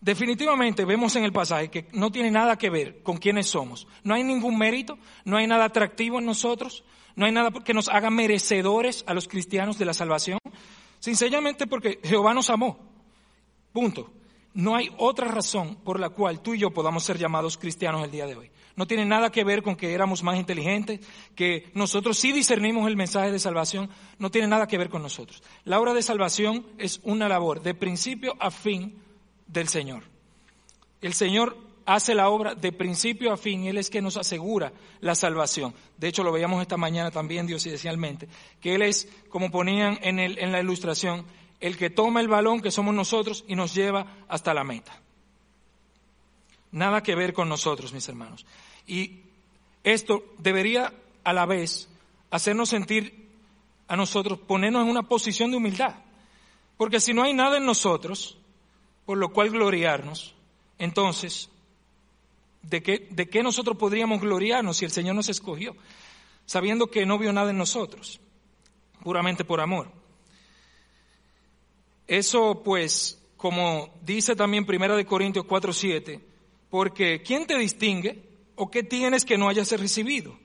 Definitivamente 0.00 0.84
vemos 0.84 1.16
en 1.16 1.24
el 1.24 1.32
pasaje 1.32 1.70
que 1.70 1.86
no 1.92 2.12
tiene 2.12 2.30
nada 2.30 2.58
que 2.58 2.68
ver 2.68 3.02
con 3.02 3.16
quiénes 3.16 3.46
somos. 3.46 3.86
No 4.02 4.14
hay 4.14 4.22
ningún 4.22 4.58
mérito, 4.58 4.98
no 5.24 5.38
hay 5.38 5.46
nada 5.46 5.64
atractivo 5.64 6.18
en 6.18 6.26
nosotros, 6.26 6.84
no 7.16 7.26
hay 7.26 7.32
nada 7.32 7.50
que 7.50 7.74
nos 7.74 7.88
haga 7.88 8.10
merecedores 8.10 9.04
a 9.06 9.14
los 9.14 9.28
cristianos 9.28 9.78
de 9.78 9.84
la 9.84 9.94
salvación. 9.94 10.38
Sencillamente 10.98 11.66
porque 11.66 12.00
Jehová 12.02 12.34
nos 12.34 12.50
amó. 12.50 12.78
Punto. 13.72 14.10
No 14.54 14.76
hay 14.76 14.88
otra 14.98 15.28
razón 15.28 15.76
por 15.76 15.98
la 15.98 16.10
cual 16.10 16.40
tú 16.40 16.54
y 16.54 16.58
yo 16.58 16.70
podamos 16.70 17.02
ser 17.02 17.18
llamados 17.18 17.58
cristianos 17.58 18.04
el 18.04 18.10
día 18.10 18.26
de 18.26 18.36
hoy. 18.36 18.50
No 18.76 18.86
tiene 18.86 19.04
nada 19.04 19.30
que 19.30 19.44
ver 19.44 19.62
con 19.62 19.76
que 19.76 19.92
éramos 19.92 20.22
más 20.22 20.36
inteligentes, 20.36 21.00
que 21.34 21.70
nosotros 21.74 22.18
sí 22.18 22.32
discernimos 22.32 22.88
el 22.88 22.96
mensaje 22.96 23.30
de 23.30 23.38
salvación. 23.38 23.90
No 24.18 24.30
tiene 24.30 24.48
nada 24.48 24.66
que 24.66 24.78
ver 24.78 24.88
con 24.88 25.02
nosotros. 25.02 25.42
La 25.64 25.80
obra 25.80 25.92
de 25.92 26.02
salvación 26.02 26.66
es 26.78 27.00
una 27.04 27.28
labor 27.28 27.62
de 27.62 27.74
principio 27.74 28.34
a 28.40 28.50
fin 28.50 29.00
del 29.46 29.68
Señor. 29.68 30.04
El 31.00 31.14
Señor 31.14 31.56
hace 31.86 32.14
la 32.14 32.28
obra 32.28 32.54
de 32.54 32.72
principio 32.72 33.32
a 33.32 33.36
fin, 33.36 33.64
Él 33.64 33.78
es 33.78 33.90
que 33.90 34.02
nos 34.02 34.16
asegura 34.16 34.72
la 35.00 35.14
salvación. 35.14 35.74
De 35.96 36.08
hecho, 36.08 36.22
lo 36.22 36.32
veíamos 36.32 36.62
esta 36.62 36.76
mañana 36.76 37.10
también 37.10 37.46
diosidencialmente, 37.46 38.28
que 38.60 38.74
Él 38.74 38.82
es, 38.82 39.08
como 39.28 39.50
ponían 39.50 39.98
en, 40.02 40.18
el, 40.18 40.38
en 40.38 40.52
la 40.52 40.60
ilustración, 40.60 41.24
el 41.60 41.76
que 41.76 41.90
toma 41.90 42.20
el 42.20 42.28
balón 42.28 42.60
que 42.60 42.70
somos 42.70 42.94
nosotros 42.94 43.44
y 43.48 43.54
nos 43.54 43.74
lleva 43.74 44.24
hasta 44.28 44.54
la 44.54 44.64
meta. 44.64 45.00
Nada 46.72 47.02
que 47.02 47.14
ver 47.14 47.32
con 47.32 47.48
nosotros, 47.48 47.92
mis 47.92 48.08
hermanos. 48.08 48.44
Y 48.86 49.20
esto 49.84 50.24
debería 50.38 50.92
a 51.22 51.32
la 51.32 51.46
vez 51.46 51.88
hacernos 52.30 52.68
sentir 52.68 53.28
a 53.86 53.96
nosotros, 53.96 54.38
ponernos 54.40 54.82
en 54.82 54.88
una 54.88 55.04
posición 55.04 55.50
de 55.50 55.56
humildad. 55.56 55.94
Porque 56.76 57.00
si 57.00 57.14
no 57.14 57.22
hay 57.22 57.32
nada 57.32 57.58
en 57.58 57.66
nosotros, 57.66 58.36
por 59.06 59.18
lo 59.18 59.32
cual 59.32 59.50
gloriarnos, 59.50 60.34
entonces, 60.78 61.48
¿de 62.68 62.82
qué, 62.82 63.08
¿de 63.10 63.42
nosotros 63.42 63.76
podríamos 63.76 64.20
gloriarnos 64.20 64.76
si 64.76 64.84
el 64.84 64.90
Señor 64.90 65.14
nos 65.14 65.28
escogió? 65.28 65.76
Sabiendo 66.46 66.88
que 66.88 67.06
no 67.06 67.18
vio 67.18 67.32
nada 67.32 67.50
en 67.50 67.58
nosotros, 67.58 68.20
puramente 69.02 69.44
por 69.44 69.60
amor. 69.60 69.90
Eso 72.06 72.62
pues, 72.64 73.22
como 73.36 73.94
dice 74.02 74.36
también 74.36 74.66
Primera 74.66 74.96
de 74.96 75.06
Corintios 75.06 75.46
4:7, 75.46 76.20
porque 76.70 77.22
¿quién 77.22 77.46
te 77.46 77.56
distingue 77.58 78.22
o 78.56 78.70
qué 78.70 78.82
tienes 78.82 79.24
que 79.24 79.38
no 79.38 79.48
hayas 79.48 79.70
recibido? 79.72 80.38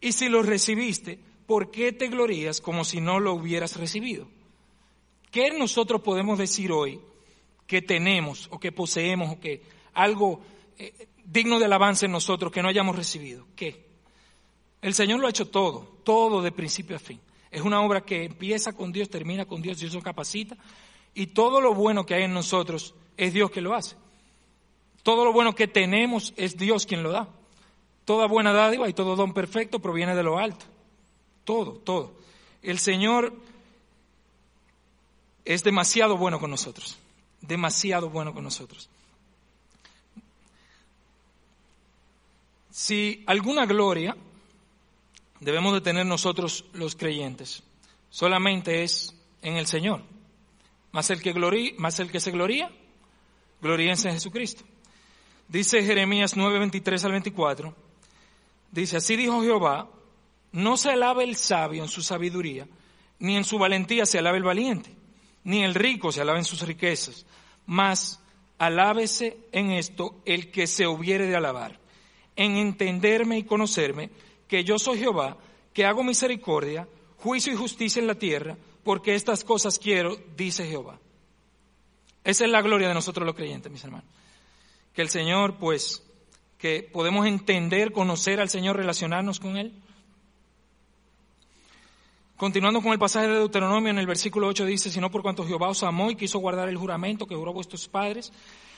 Y 0.00 0.12
si 0.12 0.28
lo 0.28 0.42
recibiste, 0.42 1.18
¿por 1.46 1.70
qué 1.70 1.92
te 1.92 2.08
glorías 2.08 2.60
como 2.60 2.84
si 2.84 3.00
no 3.00 3.20
lo 3.20 3.34
hubieras 3.34 3.76
recibido? 3.76 4.28
¿Qué 5.30 5.50
nosotros 5.50 6.02
podemos 6.02 6.38
decir 6.38 6.72
hoy 6.72 7.00
que 7.66 7.82
tenemos 7.82 8.48
o 8.50 8.58
que 8.58 8.72
poseemos 8.72 9.32
o 9.32 9.40
que 9.40 9.62
algo 9.92 10.40
eh, 10.78 11.08
digno 11.26 11.58
de 11.58 11.64
alabanza 11.66 12.06
en 12.06 12.12
nosotros 12.12 12.52
que 12.52 12.62
no 12.62 12.68
hayamos 12.68 12.96
recibido. 12.96 13.46
¿Qué? 13.54 13.84
El 14.80 14.94
Señor 14.94 15.20
lo 15.20 15.26
ha 15.26 15.30
hecho 15.30 15.48
todo, 15.48 15.98
todo 16.04 16.42
de 16.42 16.52
principio 16.52 16.96
a 16.96 16.98
fin. 16.98 17.20
Es 17.50 17.62
una 17.62 17.80
obra 17.80 18.04
que 18.04 18.24
empieza 18.24 18.72
con 18.72 18.92
Dios, 18.92 19.10
termina 19.10 19.44
con 19.44 19.62
Dios, 19.62 19.78
Dios 19.78 19.94
lo 19.94 20.02
capacita 20.02 20.56
y 21.14 21.28
todo 21.28 21.60
lo 21.60 21.74
bueno 21.74 22.04
que 22.06 22.14
hay 22.14 22.24
en 22.24 22.34
nosotros 22.34 22.94
es 23.16 23.32
Dios 23.32 23.50
que 23.50 23.60
lo 23.60 23.74
hace. 23.74 23.96
Todo 25.02 25.24
lo 25.24 25.32
bueno 25.32 25.54
que 25.54 25.68
tenemos 25.68 26.34
es 26.36 26.56
Dios 26.56 26.86
quien 26.86 27.02
lo 27.02 27.10
da. 27.10 27.28
Toda 28.04 28.26
buena 28.26 28.52
dádiva 28.52 28.88
y 28.88 28.92
todo 28.92 29.16
don 29.16 29.34
perfecto 29.34 29.78
proviene 29.78 30.14
de 30.14 30.22
lo 30.22 30.38
alto. 30.38 30.64
Todo, 31.44 31.72
todo. 31.72 32.14
El 32.62 32.78
Señor 32.78 33.32
es 35.44 35.64
demasiado 35.64 36.16
bueno 36.16 36.38
con 36.38 36.50
nosotros 36.50 36.98
demasiado 37.46 38.10
bueno 38.10 38.34
con 38.34 38.44
nosotros. 38.44 38.88
Si 42.76 43.24
alguna 43.26 43.64
gloria 43.64 44.14
debemos 45.40 45.72
de 45.72 45.80
tener 45.80 46.04
nosotros 46.04 46.66
los 46.74 46.94
creyentes, 46.94 47.62
solamente 48.10 48.82
es 48.82 49.14
en 49.40 49.56
el 49.56 49.66
Señor. 49.66 50.02
Más 50.92 51.08
el 51.08 51.22
que, 51.22 51.32
glorí, 51.32 51.74
más 51.78 52.00
el 52.00 52.10
que 52.10 52.20
se 52.20 52.32
gloría, 52.32 52.70
gloríense 53.62 54.08
en 54.08 54.14
Jesucristo. 54.16 54.64
Dice 55.48 55.82
Jeremías 55.84 56.36
9, 56.36 56.58
23 56.58 57.04
al 57.04 57.12
24, 57.12 57.74
dice, 58.72 58.98
así 58.98 59.16
dijo 59.16 59.40
Jehová, 59.40 59.88
no 60.52 60.76
se 60.76 60.90
alabe 60.90 61.24
el 61.24 61.36
sabio 61.36 61.82
en 61.82 61.88
su 61.88 62.02
sabiduría, 62.02 62.66
ni 63.20 63.36
en 63.36 63.44
su 63.44 63.58
valentía 63.58 64.04
se 64.04 64.18
alabe 64.18 64.38
el 64.38 64.44
valiente 64.44 64.94
ni 65.46 65.62
el 65.62 65.76
rico 65.76 66.10
se 66.10 66.20
alabe 66.20 66.40
en 66.40 66.44
sus 66.44 66.62
riquezas, 66.62 67.24
mas 67.66 68.20
alábese 68.58 69.38
en 69.52 69.70
esto 69.70 70.20
el 70.24 70.50
que 70.50 70.66
se 70.66 70.88
hubiere 70.88 71.26
de 71.28 71.36
alabar, 71.36 71.78
en 72.36 72.56
entenderme 72.56 73.38
y 73.38 73.44
conocerme 73.44 74.10
que 74.46 74.62
yo 74.62 74.78
soy 74.78 74.98
Jehová, 74.98 75.36
que 75.72 75.84
hago 75.84 76.04
misericordia, 76.04 76.88
juicio 77.18 77.52
y 77.52 77.56
justicia 77.56 78.00
en 78.00 78.06
la 78.06 78.14
tierra, 78.14 78.56
porque 78.84 79.14
estas 79.14 79.42
cosas 79.42 79.78
quiero, 79.78 80.16
dice 80.36 80.66
Jehová. 80.66 81.00
Esa 82.22 82.44
es 82.44 82.50
la 82.50 82.62
gloria 82.62 82.88
de 82.88 82.94
nosotros 82.94 83.26
los 83.26 83.34
creyentes, 83.34 83.72
mis 83.72 83.82
hermanos. 83.82 84.08
Que 84.92 85.02
el 85.02 85.08
Señor, 85.08 85.56
pues, 85.56 86.02
que 86.58 86.88
podemos 86.92 87.26
entender, 87.26 87.92
conocer 87.92 88.40
al 88.40 88.48
Señor, 88.48 88.76
relacionarnos 88.76 89.40
con 89.40 89.56
Él, 89.56 89.72
Continuando 92.36 92.82
con 92.82 92.92
el 92.92 92.98
pasaje 92.98 93.28
de 93.28 93.36
Deuteronomio, 93.36 93.88
en 93.88 93.98
el 93.98 94.06
versículo 94.06 94.48
8 94.48 94.66
dice, 94.66 94.90
sino 94.90 95.10
por 95.10 95.22
cuanto 95.22 95.46
Jehová 95.46 95.70
os 95.70 95.82
amó 95.82 96.10
y 96.10 96.16
quiso 96.16 96.38
guardar 96.38 96.68
el 96.68 96.76
juramento 96.76 97.26
que 97.26 97.34
juró 97.34 97.54
vuestros 97.54 97.88
padres. 97.88 98.30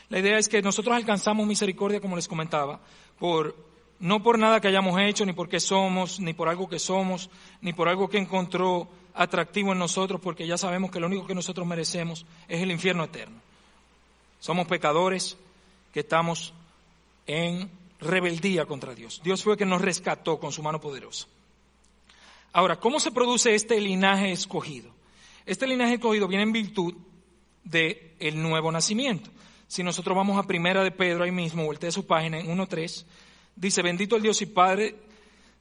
La 0.09 0.19
idea 0.19 0.39
es 0.39 0.49
que 0.49 0.63
nosotros 0.63 0.97
alcanzamos 0.97 1.47
misericordia, 1.47 2.01
como 2.01 2.17
les 2.17 2.29
comentaba, 2.29 2.81
por, 3.19 3.55
no 4.01 4.23
por 4.23 4.39
nada 4.39 4.61
que 4.61 4.69
hayamos 4.69 4.99
hecho, 5.01 5.27
ni 5.27 5.33
porque 5.33 5.61
somos, 5.61 6.19
ni 6.21 6.33
por 6.33 6.49
algo 6.49 6.69
que 6.69 6.79
somos, 6.79 7.31
ni 7.61 7.73
por 7.73 7.89
algo 7.89 8.09
que 8.09 8.19
encontró 8.19 8.89
atractivo 9.15 9.73
en 9.73 9.79
nosotros, 9.79 10.21
porque 10.21 10.47
ya 10.47 10.57
sabemos 10.57 10.91
que 10.91 11.01
lo 11.01 11.09
único 11.09 11.27
que 11.27 11.35
nosotros 11.35 11.67
merecemos 11.67 12.25
es 12.49 12.63
el 12.63 12.71
infierno 12.71 13.05
eterno. 13.05 13.41
Somos 14.41 14.67
pecadores 14.67 15.37
que 15.93 16.01
estamos 16.01 16.55
en 17.27 17.71
rebeldía 18.01 18.65
contra 18.65 18.95
Dios. 18.95 19.21
Dios 19.23 19.43
fue 19.43 19.57
quien 19.57 19.69
nos 19.69 19.83
rescató 19.83 20.39
con 20.39 20.53
su 20.53 20.63
mano 20.63 20.81
poderosa. 20.81 21.27
Ahora, 22.53 22.77
¿cómo 22.77 23.01
se 23.01 23.13
produce 23.13 23.55
este 23.55 23.81
linaje 23.81 24.33
escogido? 24.33 24.91
Este 25.45 25.67
linaje 25.67 25.95
escogido 25.95 26.29
viene 26.29 26.45
en 26.45 26.53
virtud 26.53 26.95
del 27.65 28.13
el 28.19 28.41
nuevo 28.41 28.73
nacimiento. 28.73 29.31
Si 29.69 29.83
nosotros 29.83 30.17
vamos 30.17 30.39
a 30.39 30.47
Primera 30.47 30.83
de 30.83 30.91
Pedro 30.91 31.25
ahí 31.25 31.31
mismo, 31.31 31.65
voltea 31.65 31.93
su 31.93 32.07
página 32.07 32.39
en 32.39 32.47
1.3, 32.47 33.05
dice, 33.55 33.83
bendito 33.83 34.17
el 34.17 34.23
Dios 34.23 34.41
y 34.41 34.47
Padre 34.47 34.97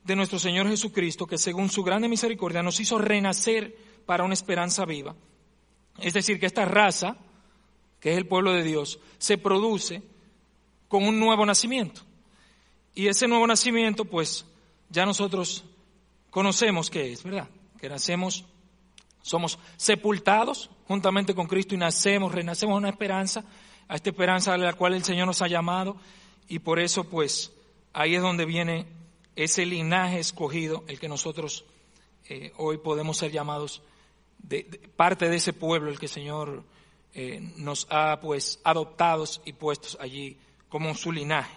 de 0.04 0.16
nuestro 0.16 0.40
Señor 0.40 0.70
Jesucristo, 0.70 1.28
que 1.28 1.38
según 1.38 1.70
su 1.70 1.84
grande 1.84 2.08
misericordia 2.08 2.64
nos 2.64 2.80
hizo 2.80 2.98
renacer 2.98 3.76
para 4.06 4.24
una 4.24 4.34
esperanza 4.34 4.86
viva. 4.86 5.14
Es 6.00 6.14
decir, 6.14 6.40
que 6.40 6.46
esta 6.46 6.64
raza, 6.64 7.18
que 8.00 8.14
es 8.14 8.18
el 8.18 8.26
pueblo 8.26 8.54
de 8.54 8.64
Dios, 8.64 9.00
se 9.18 9.38
produce 9.38 10.02
con 10.88 11.04
un 11.04 11.20
nuevo 11.20 11.46
nacimiento. 11.46 12.02
Y 12.96 13.08
ese 13.08 13.28
nuevo 13.28 13.46
nacimiento, 13.46 14.06
pues, 14.06 14.46
ya 14.90 15.06
nosotros 15.06 15.66
conocemos 16.30 16.90
que 16.90 17.12
es, 17.12 17.24
¿verdad? 17.24 17.50
Que 17.78 17.90
nacemos, 17.90 18.46
somos 19.22 19.60
sepultados 19.76 20.70
juntamente 20.88 21.36
con 21.36 21.48
Cristo 21.48 21.76
y 21.76 21.78
nacemos, 21.78 22.32
renacemos 22.32 22.78
una 22.78 22.90
esperanza, 22.90 23.44
a 23.88 23.96
esta 23.96 24.10
esperanza 24.10 24.53
a 24.53 24.58
la 24.58 24.74
cual 24.74 24.94
el 24.94 25.03
Señor 25.03 25.27
nos 25.27 25.41
ha 25.41 25.48
llamado 25.48 25.98
y 26.48 26.60
por 26.60 26.79
eso 26.79 27.06
pues 27.06 27.51
ahí 27.94 28.15
es 28.15 28.22
donde 28.22 28.46
viene 28.46 28.86
ese 29.36 29.65
linaje 29.65 30.20
escogido, 30.20 30.84
el 30.88 31.00
que 31.00 31.08
nosotros 31.08 31.65
eh, 32.29 32.51
hoy 32.58 32.77
podemos 32.77 33.17
ser 33.17 33.32
llamados 33.32 33.82
de, 34.39 34.63
parte 34.96 35.29
de 35.29 35.38
ese 35.38 35.53
pueblo, 35.53 35.89
el 35.89 36.00
que 36.00 36.08
el 36.08 36.12
Señor 36.12 36.63
eh, 37.13 37.39
nos 37.58 37.88
ha 37.89 38.20
pues 38.20 38.60
adoptados 38.63 39.41
y 39.46 39.53
puestos 39.53 39.98
allí 40.00 40.38
como 40.70 40.94
su 40.96 41.12
linaje. 41.12 41.56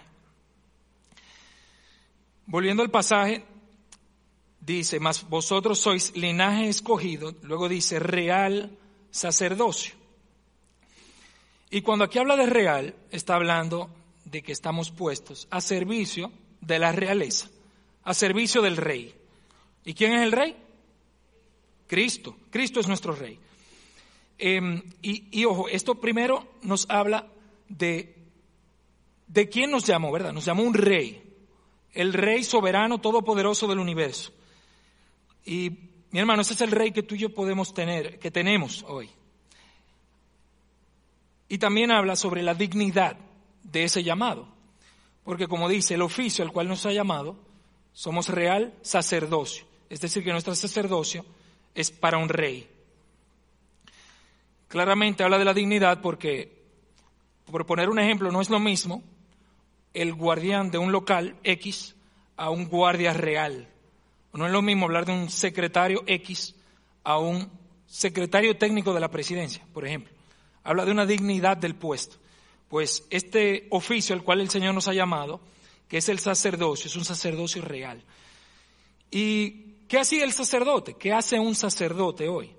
Volviendo 2.45 2.83
al 2.83 2.91
pasaje, 2.91 3.45
dice, 4.59 4.99
mas 4.99 5.27
vosotros 5.27 5.79
sois 5.79 6.15
linaje 6.15 6.69
escogido, 6.69 7.33
luego 7.43 7.67
dice 7.67 7.99
real 7.99 8.77
sacerdocio. 9.09 10.00
Y 11.71 11.81
cuando 11.81 12.03
aquí 12.03 12.19
habla 12.19 12.35
de 12.35 12.47
real, 12.47 12.95
está 13.11 13.35
hablando 13.35 13.89
de 14.25 14.43
que 14.43 14.51
estamos 14.51 14.91
puestos 14.91 15.47
a 15.49 15.61
servicio 15.61 16.31
de 16.59 16.77
la 16.79 16.91
realeza, 16.91 17.49
a 18.03 18.13
servicio 18.13 18.61
del 18.61 18.75
rey. 18.75 19.15
¿Y 19.85 19.93
quién 19.93 20.13
es 20.13 20.21
el 20.21 20.33
rey? 20.33 20.55
Cristo. 21.87 22.35
Cristo 22.49 22.81
es 22.81 22.89
nuestro 22.89 23.15
rey. 23.15 23.39
Em, 24.37 24.81
y, 25.01 25.45
ojo, 25.45 25.69
esto 25.69 25.95
primero 25.95 26.45
nos 26.61 26.89
habla 26.89 27.27
de, 27.69 28.15
de 29.27 29.47
quién 29.47 29.71
nos 29.71 29.85
llamó, 29.85 30.11
¿verdad? 30.11 30.33
Nos 30.33 30.45
llamó 30.45 30.63
un 30.63 30.73
rey, 30.73 31.23
el 31.93 32.11
rey 32.11 32.43
soberano, 32.43 32.99
todopoderoso 32.99 33.67
del 33.67 33.79
universo. 33.79 34.33
Y 35.45 35.71
mi 36.11 36.19
hermano, 36.19 36.41
ese 36.41 36.53
es 36.53 36.61
el 36.61 36.71
rey 36.71 36.91
que 36.91 37.03
tú 37.03 37.15
y 37.15 37.19
yo 37.19 37.33
podemos 37.33 37.73
tener, 37.73 38.19
que 38.19 38.29
tenemos 38.29 38.83
hoy. 38.89 39.09
Y 41.51 41.57
también 41.57 41.91
habla 41.91 42.15
sobre 42.15 42.43
la 42.43 42.53
dignidad 42.53 43.17
de 43.61 43.83
ese 43.83 44.03
llamado. 44.03 44.47
Porque 45.25 45.49
como 45.49 45.67
dice, 45.67 45.95
el 45.95 46.01
oficio 46.01 46.45
al 46.45 46.51
cual 46.53 46.69
nos 46.69 46.85
ha 46.85 46.93
llamado, 46.93 47.35
somos 47.91 48.29
real 48.29 48.73
sacerdocio. 48.83 49.65
Es 49.89 49.99
decir, 49.99 50.23
que 50.23 50.31
nuestro 50.31 50.55
sacerdocio 50.55 51.25
es 51.75 51.91
para 51.91 52.19
un 52.19 52.29
rey. 52.29 52.69
Claramente 54.69 55.25
habla 55.25 55.37
de 55.37 55.43
la 55.43 55.53
dignidad 55.53 55.99
porque, 55.99 56.57
por 57.51 57.65
poner 57.65 57.89
un 57.89 57.99
ejemplo, 57.99 58.31
no 58.31 58.39
es 58.39 58.49
lo 58.49 58.61
mismo 58.61 59.03
el 59.93 60.13
guardián 60.13 60.71
de 60.71 60.77
un 60.77 60.93
local 60.93 61.35
X 61.43 61.97
a 62.37 62.49
un 62.49 62.69
guardia 62.69 63.11
real. 63.11 63.67
No 64.31 64.45
es 64.45 64.53
lo 64.53 64.61
mismo 64.61 64.85
hablar 64.85 65.05
de 65.05 65.11
un 65.11 65.29
secretario 65.29 66.01
X 66.07 66.55
a 67.03 67.17
un 67.17 67.51
secretario 67.87 68.55
técnico 68.55 68.93
de 68.93 69.01
la 69.01 69.11
presidencia, 69.11 69.67
por 69.73 69.85
ejemplo 69.85 70.20
habla 70.63 70.85
de 70.85 70.91
una 70.91 71.05
dignidad 71.05 71.57
del 71.57 71.75
puesto. 71.75 72.17
Pues 72.69 73.05
este 73.09 73.67
oficio 73.69 74.15
al 74.15 74.23
cual 74.23 74.41
el 74.41 74.49
Señor 74.49 74.73
nos 74.73 74.87
ha 74.87 74.93
llamado, 74.93 75.41
que 75.87 75.97
es 75.97 76.09
el 76.09 76.19
sacerdocio, 76.19 76.87
es 76.87 76.95
un 76.95 77.05
sacerdocio 77.05 77.61
real. 77.61 78.01
¿Y 79.09 79.73
qué 79.87 79.99
hacía 79.99 80.23
el 80.23 80.31
sacerdote? 80.31 80.93
¿Qué 80.93 81.11
hace 81.11 81.37
un 81.37 81.53
sacerdote 81.53 82.29
hoy? 82.29 82.51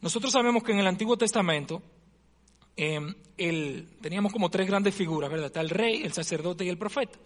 Nosotros 0.00 0.32
sabemos 0.32 0.62
que 0.62 0.72
en 0.72 0.78
el 0.78 0.86
Antiguo 0.86 1.18
Testamento 1.18 1.82
em, 2.76 3.14
teníamos 4.00 4.32
como 4.32 4.50
tres 4.50 4.66
grandes 4.66 4.94
figuras, 4.94 5.30
¿verdad? 5.30 5.46
Está 5.46 5.60
el 5.60 5.70
rey, 5.70 6.02
el 6.02 6.12
sacerdote 6.12 6.64
y 6.64 6.68
el 6.68 6.78
profeta. 6.78 7.18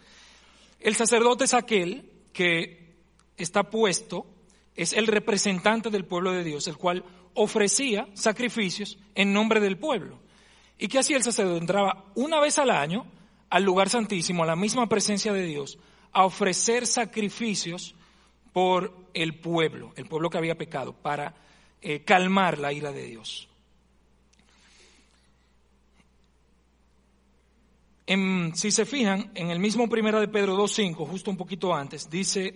El 0.80 0.94
sacerdote 0.96 1.44
es 1.44 1.54
aquel 1.54 2.10
que 2.32 2.94
está 3.36 3.64
puesto, 3.64 4.26
es 4.74 4.92
el 4.92 5.06
representante 5.06 5.90
del 5.90 6.04
pueblo 6.04 6.32
de 6.32 6.42
Dios, 6.42 6.66
el 6.66 6.76
cual 6.76 7.04
ofrecía 7.34 8.08
sacrificios 8.14 8.98
en 9.14 9.32
nombre 9.32 9.60
del 9.60 9.76
pueblo. 9.76 10.18
¿Y 10.78 10.88
qué 10.88 10.98
hacía 10.98 11.16
el 11.16 11.22
sacerdote? 11.22 11.60
Entraba 11.60 12.04
una 12.14 12.40
vez 12.40 12.58
al 12.58 12.70
año 12.70 13.06
al 13.50 13.62
lugar 13.62 13.88
santísimo, 13.88 14.42
a 14.42 14.46
la 14.46 14.56
misma 14.56 14.88
presencia 14.88 15.32
de 15.32 15.44
Dios, 15.44 15.78
a 16.12 16.24
ofrecer 16.24 16.88
sacrificios 16.88 17.94
por 18.52 18.92
el 19.14 19.36
pueblo, 19.38 19.92
el 19.96 20.06
pueblo 20.06 20.28
que 20.28 20.38
había 20.38 20.56
pecado, 20.56 20.92
para 20.92 21.34
eh, 21.80 22.02
calmar 22.02 22.58
la 22.58 22.72
ira 22.72 22.90
de 22.90 23.04
Dios. 23.04 23.48
si 28.54 28.70
se 28.70 28.84
fijan, 28.84 29.30
en 29.34 29.50
el 29.50 29.58
mismo 29.58 29.88
primera 29.88 30.20
de 30.20 30.28
Pedro 30.28 30.56
2.5, 30.56 31.08
justo 31.08 31.30
un 31.30 31.36
poquito 31.36 31.74
antes, 31.74 32.10
dice, 32.10 32.54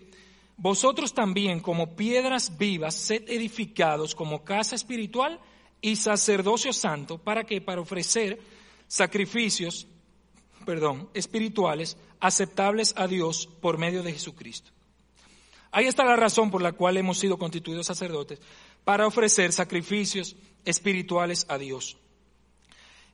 vosotros 0.58 1.14
también 1.14 1.60
como 1.60 1.94
piedras 1.94 2.58
vivas 2.58 2.94
sed 2.94 3.22
edificados 3.28 4.14
como 4.14 4.44
casa 4.44 4.74
espiritual 4.74 5.40
y 5.80 5.96
sacerdocio 5.96 6.72
santo 6.72 7.18
para 7.18 7.44
que 7.44 7.60
para 7.60 7.80
ofrecer 7.80 8.40
sacrificios, 8.88 9.86
perdón, 10.66 11.08
espirituales 11.14 11.97
aceptables 12.21 12.92
a 12.97 13.06
Dios 13.06 13.49
por 13.60 13.78
medio 13.78 14.02
de 14.02 14.12
Jesucristo. 14.12 14.73
Ahí 15.71 15.86
está 15.86 16.04
la 16.04 16.16
razón 16.16 16.50
por 16.50 16.60
la 16.60 16.73
cual 16.73 16.97
hemos 16.97 17.18
sido 17.18 17.38
constituidos 17.38 17.86
sacerdotes 17.86 18.40
para 18.84 19.06
ofrecer 19.06 19.52
sacrificios 19.52 20.34
espirituales 20.64 21.47
a 21.49 21.56
Dios. 21.56 21.99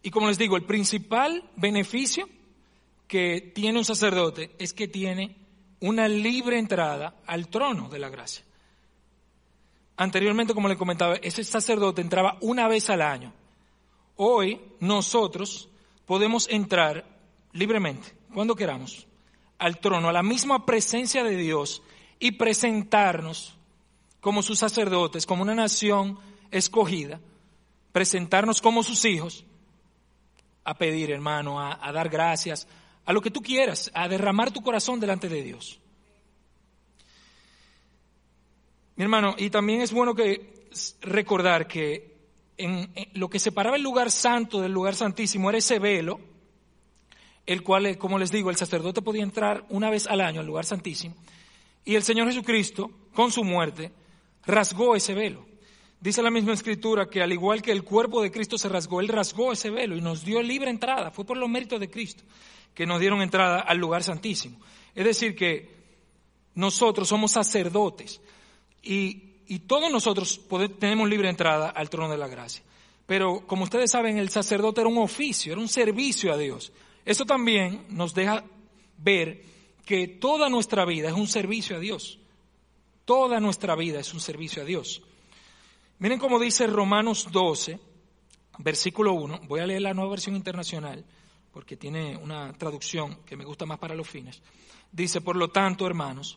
Y 0.03 0.11
como 0.11 0.29
les 0.29 0.39
digo, 0.39 0.57
el 0.57 0.65
principal 0.65 1.45
beneficio 1.57 2.27
que 3.07 3.53
tiene 3.55 3.79
un 3.79 3.85
sacerdote 3.85 4.53
es 4.59 4.73
que 4.73 4.89
tiene 4.89 5.37
una 5.85 6.09
libre 6.09 6.59
entrada 6.59 7.15
al 7.27 7.49
trono 7.49 7.91
de 7.91 7.99
la 7.99 8.09
gracia. 8.09 8.43
Anteriormente, 9.99 10.55
como 10.55 10.67
le 10.67 10.79
comentaba, 10.79 11.17
ese 11.17 11.45
sacerdote 11.45 12.01
entraba 12.01 12.39
una 12.41 12.69
vez 12.69 12.89
al 12.89 13.03
año. 13.03 13.35
Hoy 14.17 14.63
nosotros 14.81 15.69
podemos 16.07 16.49
entrar 16.49 17.05
libremente, 17.53 18.15
cuando 18.33 18.57
queramos, 18.57 19.07
al 19.59 19.79
trono, 19.79 20.09
a 20.09 20.13
la 20.15 20.23
misma 20.23 20.65
presencia 20.65 21.23
de 21.23 21.37
Dios 21.37 21.83
y 22.19 22.33
presentarnos 22.33 23.55
como 24.23 24.43
sus 24.43 24.59
sacerdotes, 24.59 25.27
como 25.27 25.43
una 25.43 25.55
nación 25.55 26.19
escogida, 26.51 27.21
presentarnos 27.93 28.63
como 28.63 28.83
sus 28.83 29.05
hijos, 29.05 29.45
a 30.65 30.73
pedir, 30.79 31.11
hermano, 31.11 31.61
a, 31.61 31.79
a 31.87 31.93
dar 31.93 32.09
gracias, 32.09 32.67
a 33.05 33.13
lo 33.13 33.21
que 33.21 33.31
tú 33.31 33.43
quieras, 33.43 33.91
a 33.95 34.09
derramar 34.09 34.51
tu 34.51 34.63
corazón 34.63 35.01
delante 35.01 35.29
de 35.29 35.43
Dios. 35.43 35.79
Mi 38.97 39.05
hermano, 39.05 39.35
y 39.37 39.51
también 39.51 39.81
es 39.81 39.93
bueno 39.93 40.15
que 40.15 40.69
recordar 41.03 41.67
que 41.67 42.15
en, 42.57 42.93
lo 43.15 43.29
que 43.29 43.39
separaba 43.39 43.77
el 43.77 43.83
lugar 43.83 44.11
santo 44.11 44.61
del 44.61 44.73
lugar 44.73 44.95
santísimo 44.95 45.49
era 45.51 45.59
ese 45.59 45.79
velo, 45.79 46.21
el 47.47 47.63
cual, 47.63 47.87
eh, 47.87 47.99
como 47.99 48.19
les 48.19 48.31
digo, 48.31 48.51
el 48.51 48.57
sacerdote 48.57 49.03
podía 49.03 49.23
entrar 49.23 49.67
una 49.69 49.91
vez 49.91 50.07
al 50.07 50.21
año 50.21 50.41
al 50.41 50.47
lugar 50.47 50.65
santísimo, 50.65 51.15
y 51.85 51.97
el 51.97 52.03
Señor 52.03 52.29
Jesucristo, 52.29 52.91
con 53.13 53.31
su 53.31 53.45
muerte, 53.45 53.93
rasgó 54.47 54.97
ese 54.97 55.13
velo. 55.13 55.45
Dice 56.01 56.23
la 56.23 56.31
misma 56.31 56.53
escritura 56.53 57.09
que 57.09 57.23
al 57.23 57.33
igual 57.33 57.63
que 57.63 57.73
el 57.73 57.83
cuerpo 57.83 58.23
de 58.23 58.31
Cristo 58.31 58.59
se 58.59 58.69
rasgó, 58.69 59.01
Él 59.01 59.09
rasgó 59.09 59.53
ese 59.53 59.71
velo 59.71 59.97
y 59.97 60.01
nos 60.01 60.25
dio 60.25 60.43
libre 60.43 60.71
entrada. 60.71 61.11
Fue 61.11 61.25
por 61.25 61.37
los 61.37 61.49
méritos 61.49 61.81
de 61.81 61.91
Cristo 61.91 62.25
que 62.75 62.87
nos 62.87 63.01
dieron 63.01 63.23
entrada 63.23 63.61
al 63.61 63.79
lugar 63.79 64.03
santísimo. 64.03 64.59
Es 64.95 65.05
decir, 65.05 65.35
que 65.35 65.75
nosotros 66.55 67.09
somos 67.09 67.33
sacerdotes 67.33 68.21
y, 68.83 69.23
todos 69.67 69.93
nosotros 69.93 70.41
tenemos 70.79 71.09
libre 71.09 71.29
entrada 71.29 71.69
al 71.69 71.91
trono 71.91 72.11
de 72.11 72.17
la 72.17 72.29
gracia. 72.29 72.65
Pero 73.07 73.47
como 73.47 73.65
ustedes 73.65 73.91
saben, 73.91 74.19
el 74.19 74.31
sacerdote 74.31 74.81
era 74.81 74.89
un 74.89 74.99
oficio, 74.99 75.53
era 75.53 75.61
un 75.61 75.69
servicio 75.69 76.33
a 76.33 76.39
Dios. 76.39 76.73
Eso 77.05 77.25
también 77.27 77.85
nos 77.91 78.15
deja 78.15 78.43
ver 78.99 79.43
que 79.85 80.09
toda 80.09 80.49
nuestra 80.49 80.85
vida 80.87 81.09
es 81.09 81.15
un 81.15 81.29
servicio 81.29 81.77
a 81.77 81.79
Dios. 81.79 82.19
Toda 83.05 83.39
nuestra 83.39 83.77
vida 83.77 84.01
es 84.01 84.15
un 84.15 84.21
servicio 84.21 84.63
a 84.63 84.65
Dios. 84.65 85.03
Miren 85.99 86.19
cómo 86.19 86.41
dice 86.41 86.67
Romanos 86.67 87.29
12, 87.31 87.79
versículo 88.59 89.13
1. 89.13 89.43
Voy 89.47 89.61
a 89.61 89.67
leer 89.67 89.83
la 89.83 89.95
nueva 89.95 90.11
versión 90.11 90.37
internacional 90.37 91.05
porque 91.55 91.77
tiene 91.77 92.17
una 92.17 92.53
traducción 92.53 93.21
que 93.25 93.37
me 93.37 93.45
gusta 93.45 93.65
más 93.65 93.79
para 93.79 93.95
los 93.95 94.09
fines. 94.09 94.43
Dice, 94.91 95.21
por 95.21 95.37
lo 95.37 95.51
tanto, 95.51 95.87
hermanos, 95.87 96.37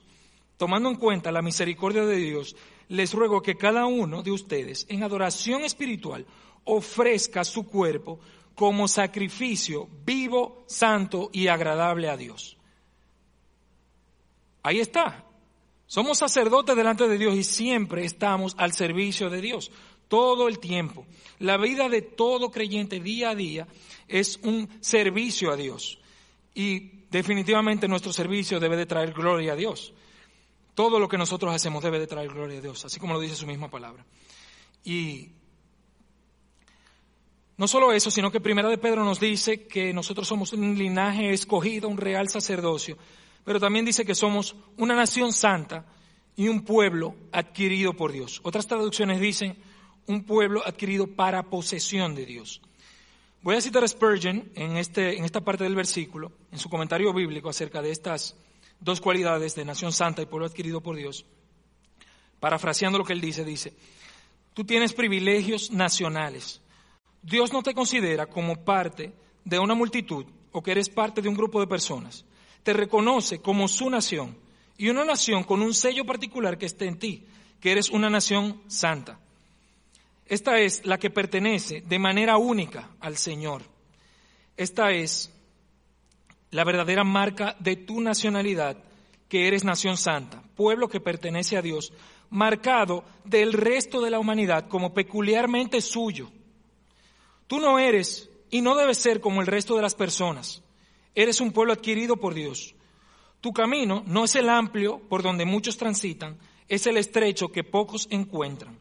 tomando 0.57 0.89
en 0.89 0.95
cuenta 0.95 1.31
la 1.31 1.41
misericordia 1.41 2.05
de 2.05 2.17
Dios, 2.17 2.55
les 2.89 3.13
ruego 3.13 3.41
que 3.41 3.57
cada 3.57 3.87
uno 3.87 4.21
de 4.21 4.31
ustedes 4.31 4.85
en 4.89 5.01
adoración 5.01 5.65
espiritual 5.65 6.27
ofrezca 6.65 7.43
su 7.43 7.65
cuerpo 7.67 8.19
como 8.53 8.87
sacrificio 8.87 9.89
vivo, 10.05 10.63
santo 10.67 11.31
y 11.33 11.47
agradable 11.47 12.09
a 12.09 12.17
Dios. 12.17 12.55
Ahí 14.61 14.79
está. 14.79 15.25
Somos 15.87 16.19
sacerdotes 16.19 16.75
delante 16.75 17.07
de 17.07 17.17
Dios 17.17 17.33
y 17.33 17.43
siempre 17.43 18.05
estamos 18.05 18.53
al 18.59 18.73
servicio 18.73 19.31
de 19.31 19.41
Dios, 19.41 19.71
todo 20.07 20.47
el 20.47 20.59
tiempo. 20.59 21.05
La 21.39 21.57
vida 21.57 21.89
de 21.89 22.01
todo 22.01 22.51
creyente 22.51 22.99
día 22.99 23.31
a 23.31 23.35
día 23.35 23.67
es 24.07 24.39
un 24.43 24.69
servicio 24.79 25.51
a 25.51 25.55
Dios. 25.55 25.99
Y 26.53 27.03
definitivamente 27.11 27.87
nuestro 27.87 28.11
servicio 28.11 28.59
debe 28.59 28.77
de 28.77 28.85
traer 28.85 29.13
gloria 29.13 29.53
a 29.53 29.55
Dios. 29.55 29.93
Todo 30.73 30.99
lo 30.99 31.07
que 31.07 31.17
nosotros 31.17 31.53
hacemos 31.53 31.83
debe 31.83 31.99
de 31.99 32.07
traer 32.07 32.29
gloria 32.29 32.59
a 32.59 32.61
Dios, 32.61 32.85
así 32.85 32.99
como 32.99 33.13
lo 33.13 33.19
dice 33.19 33.35
su 33.35 33.47
misma 33.47 33.69
palabra. 33.69 34.05
Y 34.83 35.29
no 37.57 37.67
solo 37.67 37.91
eso, 37.91 38.11
sino 38.11 38.31
que 38.31 38.39
Primera 38.39 38.69
de 38.69 38.77
Pedro 38.77 39.03
nos 39.03 39.19
dice 39.19 39.65
que 39.65 39.91
nosotros 39.91 40.27
somos 40.27 40.53
un 40.53 40.77
linaje 40.77 41.31
escogido, 41.31 41.89
un 41.89 41.97
real 41.97 42.29
sacerdocio, 42.29 42.97
pero 43.43 43.59
también 43.59 43.85
dice 43.85 44.05
que 44.05 44.13
somos 44.13 44.55
una 44.77 44.95
nación 44.95 45.33
santa 45.33 45.85
y 46.35 46.47
un 46.49 46.63
pueblo 46.63 47.15
adquirido 47.31 47.93
por 47.93 48.11
Dios. 48.11 48.39
Otras 48.43 48.67
traducciones 48.67 49.19
dicen 49.19 49.57
un 50.07 50.23
pueblo 50.23 50.65
adquirido 50.65 51.07
para 51.07 51.43
posesión 51.43 52.15
de 52.15 52.25
Dios. 52.25 52.61
Voy 53.41 53.55
a 53.55 53.61
citar 53.61 53.83
a 53.83 53.87
Spurgeon 53.87 54.51
en, 54.55 54.77
este, 54.77 55.17
en 55.17 55.23
esta 55.23 55.41
parte 55.41 55.63
del 55.63 55.75
versículo, 55.75 56.31
en 56.51 56.59
su 56.59 56.69
comentario 56.69 57.13
bíblico 57.13 57.49
acerca 57.49 57.81
de 57.81 57.91
estas 57.91 58.35
dos 58.79 58.99
cualidades 58.99 59.55
de 59.55 59.65
nación 59.65 59.91
santa 59.91 60.21
y 60.21 60.25
pueblo 60.25 60.47
adquirido 60.47 60.81
por 60.81 60.95
Dios. 60.95 61.25
Parafraseando 62.39 62.97
lo 62.97 63.05
que 63.05 63.13
él 63.13 63.21
dice, 63.21 63.43
dice, 63.43 63.73
tú 64.53 64.63
tienes 64.63 64.93
privilegios 64.93 65.71
nacionales. 65.71 66.61
Dios 67.21 67.53
no 67.53 67.61
te 67.63 67.73
considera 67.73 68.27
como 68.27 68.63
parte 68.63 69.13
de 69.43 69.59
una 69.59 69.75
multitud 69.75 70.25
o 70.51 70.61
que 70.61 70.71
eres 70.71 70.89
parte 70.89 71.21
de 71.21 71.29
un 71.29 71.35
grupo 71.35 71.59
de 71.59 71.67
personas. 71.67 72.25
Te 72.63 72.73
reconoce 72.73 73.39
como 73.39 73.67
su 73.67 73.89
nación 73.89 74.37
y 74.77 74.89
una 74.89 75.05
nación 75.05 75.43
con 75.43 75.61
un 75.61 75.73
sello 75.73 76.05
particular 76.05 76.57
que 76.57 76.65
esté 76.65 76.85
en 76.85 76.99
ti, 76.99 77.25
que 77.59 77.71
eres 77.71 77.89
una 77.89 78.09
nación 78.09 78.61
santa. 78.67 79.19
Esta 80.27 80.59
es 80.59 80.85
la 80.85 80.97
que 80.97 81.09
pertenece 81.09 81.81
de 81.81 81.99
manera 81.99 82.37
única 82.37 82.89
al 82.99 83.17
Señor. 83.17 83.63
Esta 84.57 84.91
es 84.91 85.31
la 86.51 86.63
verdadera 86.63 87.03
marca 87.03 87.55
de 87.59 87.75
tu 87.77 88.01
nacionalidad, 88.01 88.77
que 89.29 89.47
eres 89.47 89.63
nación 89.63 89.97
santa, 89.97 90.41
pueblo 90.55 90.89
que 90.89 90.99
pertenece 90.99 91.57
a 91.57 91.61
Dios, 91.61 91.93
marcado 92.29 93.03
del 93.23 93.53
resto 93.53 94.01
de 94.01 94.09
la 94.09 94.19
humanidad 94.19 94.67
como 94.67 94.93
peculiarmente 94.93 95.81
suyo. 95.81 96.29
Tú 97.47 97.59
no 97.59 97.79
eres 97.79 98.29
y 98.49 98.61
no 98.61 98.75
debes 98.75 98.97
ser 98.97 99.21
como 99.21 99.41
el 99.41 99.47
resto 99.47 99.75
de 99.75 99.81
las 99.81 99.95
personas. 99.95 100.61
Eres 101.15 101.39
un 101.41 101.51
pueblo 101.51 101.73
adquirido 101.73 102.17
por 102.17 102.33
Dios. 102.33 102.75
Tu 103.39 103.53
camino 103.53 104.03
no 104.07 104.25
es 104.25 104.35
el 104.35 104.49
amplio 104.49 104.99
por 105.07 105.23
donde 105.23 105.45
muchos 105.45 105.77
transitan, 105.77 106.37
es 106.67 106.85
el 106.87 106.97
estrecho 106.97 107.49
que 107.49 107.63
pocos 107.63 108.07
encuentran. 108.09 108.77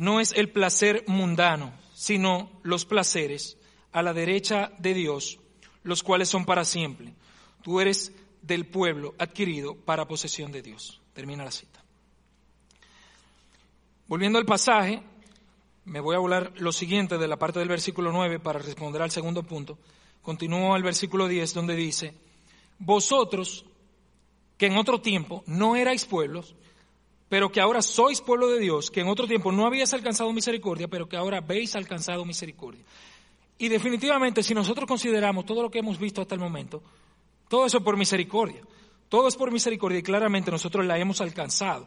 No 0.00 0.18
es 0.18 0.32
el 0.32 0.48
placer 0.48 1.04
mundano, 1.08 1.74
sino 1.92 2.50
los 2.62 2.86
placeres 2.86 3.58
a 3.92 4.00
la 4.00 4.14
derecha 4.14 4.72
de 4.78 4.94
Dios, 4.94 5.38
los 5.82 6.02
cuales 6.02 6.30
son 6.30 6.46
para 6.46 6.64
siempre. 6.64 7.12
Tú 7.62 7.82
eres 7.82 8.10
del 8.40 8.64
pueblo 8.64 9.14
adquirido 9.18 9.74
para 9.74 10.08
posesión 10.08 10.52
de 10.52 10.62
Dios. 10.62 11.02
Termina 11.12 11.44
la 11.44 11.50
cita. 11.50 11.84
Volviendo 14.08 14.38
al 14.38 14.46
pasaje, 14.46 15.02
me 15.84 16.00
voy 16.00 16.14
a 16.14 16.18
hablar 16.18 16.54
lo 16.56 16.72
siguiente 16.72 17.18
de 17.18 17.28
la 17.28 17.38
parte 17.38 17.58
del 17.58 17.68
versículo 17.68 18.10
9 18.10 18.40
para 18.40 18.58
responder 18.58 19.02
al 19.02 19.10
segundo 19.10 19.42
punto. 19.42 19.76
Continúo 20.22 20.74
al 20.74 20.82
versículo 20.82 21.28
10 21.28 21.52
donde 21.52 21.76
dice, 21.76 22.14
vosotros 22.78 23.66
que 24.56 24.64
en 24.64 24.78
otro 24.78 25.02
tiempo 25.02 25.44
no 25.44 25.76
erais 25.76 26.06
pueblos, 26.06 26.54
pero 27.30 27.50
que 27.50 27.60
ahora 27.60 27.80
sois 27.80 28.20
pueblo 28.20 28.48
de 28.48 28.58
Dios, 28.58 28.90
que 28.90 29.00
en 29.00 29.08
otro 29.08 29.28
tiempo 29.28 29.52
no 29.52 29.64
habíais 29.64 29.94
alcanzado 29.94 30.32
misericordia, 30.32 30.88
pero 30.88 31.08
que 31.08 31.16
ahora 31.16 31.38
habéis 31.38 31.76
alcanzado 31.76 32.24
misericordia. 32.24 32.84
Y 33.56 33.68
definitivamente, 33.68 34.42
si 34.42 34.52
nosotros 34.52 34.88
consideramos 34.88 35.46
todo 35.46 35.62
lo 35.62 35.70
que 35.70 35.78
hemos 35.78 35.96
visto 35.96 36.20
hasta 36.20 36.34
el 36.34 36.40
momento, 36.40 36.82
todo 37.48 37.66
eso 37.66 37.84
por 37.84 37.96
misericordia. 37.96 38.60
Todo 39.08 39.28
es 39.28 39.36
por 39.36 39.52
misericordia 39.52 40.00
y 40.00 40.02
claramente 40.02 40.50
nosotros 40.50 40.84
la 40.84 40.98
hemos 40.98 41.20
alcanzado. 41.20 41.86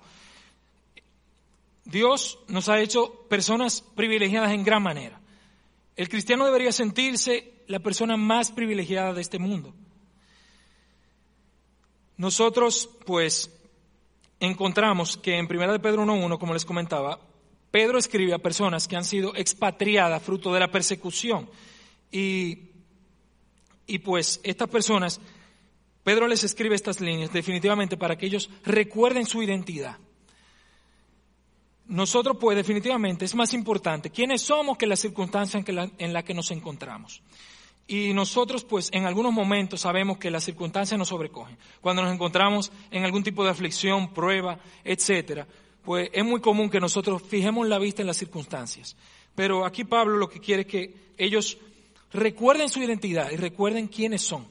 Dios 1.84 2.40
nos 2.48 2.70
ha 2.70 2.80
hecho 2.80 3.26
personas 3.28 3.82
privilegiadas 3.82 4.54
en 4.54 4.64
gran 4.64 4.82
manera. 4.82 5.20
El 5.98 6.08
cristiano 6.08 6.46
debería 6.46 6.72
sentirse 6.72 7.52
la 7.68 7.80
persona 7.80 8.16
más 8.16 8.50
privilegiada 8.54 9.14
de 9.14 9.22
este 9.22 9.40
mundo. 9.40 9.74
Nosotros, 12.16 12.90
pues, 13.06 13.52
encontramos 14.48 15.18
que 15.18 15.38
en 15.38 15.46
1 15.46 15.74
de 15.74 15.80
Pedro 15.80 16.04
1.1, 16.04 16.38
como 16.38 16.54
les 16.54 16.66
comentaba, 16.66 17.20
Pedro 17.72 17.98
escribe 17.98 18.34
a 18.34 18.40
personas 18.40 18.88
que 18.88 18.96
han 18.96 19.06
sido 19.06 19.36
expatriadas 19.36 20.22
fruto 20.22 20.54
de 20.54 20.60
la 20.60 20.72
persecución. 20.72 21.50
Y, 22.12 22.70
y 23.88 24.00
pues 24.00 24.40
estas 24.44 24.70
personas, 24.70 25.20
Pedro 26.04 26.28
les 26.28 26.44
escribe 26.44 26.76
estas 26.76 27.02
líneas 27.02 27.34
definitivamente 27.34 27.98
para 27.98 28.18
que 28.18 28.28
ellos 28.28 28.50
recuerden 28.64 29.26
su 29.26 29.42
identidad. 29.42 29.98
Nosotros, 31.88 32.38
pues, 32.40 32.56
definitivamente 32.56 33.26
es 33.26 33.36
más 33.36 33.54
importante 33.54 34.10
quiénes 34.10 34.42
somos 34.42 34.78
que 34.78 34.88
la 34.88 34.96
circunstancia 34.96 35.64
en, 35.66 35.76
la, 35.76 35.90
en 35.98 36.14
la 36.14 36.24
que 36.24 36.34
nos 36.34 36.52
encontramos. 36.52 37.22
Y 37.88 38.14
nosotros, 38.14 38.64
pues, 38.64 38.90
en 38.94 39.06
algunos 39.06 39.34
momentos 39.34 39.82
sabemos 39.82 40.18
que 40.18 40.32
las 40.32 40.44
circunstancias 40.44 40.98
nos 40.98 41.10
sobrecogen. 41.10 41.58
Cuando 41.82 42.02
nos 42.02 42.14
encontramos 42.14 42.72
en 42.92 43.04
algún 43.04 43.24
tipo 43.24 43.44
de 43.44 43.50
aflicción, 43.50 44.14
prueba, 44.14 44.60
etcétera, 44.84 45.48
pues 45.84 46.10
es 46.14 46.24
muy 46.24 46.40
común 46.40 46.70
que 46.70 46.80
nosotros 46.80 47.22
fijemos 47.22 47.68
la 47.68 47.78
vista 47.78 48.02
en 48.02 48.08
las 48.08 48.18
circunstancias. 48.18 48.96
Pero 49.36 49.66
aquí 49.66 49.84
Pablo 49.84 50.18
lo 50.18 50.30
que 50.30 50.40
quiere 50.40 50.62
es 50.62 50.68
que 50.68 50.96
ellos 51.18 51.58
recuerden 52.14 52.70
su 52.70 52.82
identidad 52.82 53.32
y 53.32 53.36
recuerden 53.36 53.88
quiénes 53.88 54.22
son. 54.22 54.48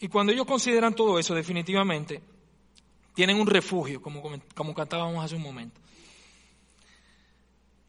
Y 0.00 0.08
cuando 0.08 0.32
ellos 0.32 0.46
consideran 0.46 0.94
todo 0.94 1.18
eso, 1.18 1.34
definitivamente, 1.34 2.20
tienen 3.14 3.40
un 3.40 3.46
refugio, 3.46 4.02
como, 4.02 4.22
como 4.54 4.74
cantábamos 4.74 5.24
hace 5.24 5.36
un 5.36 5.42
momento. 5.42 5.80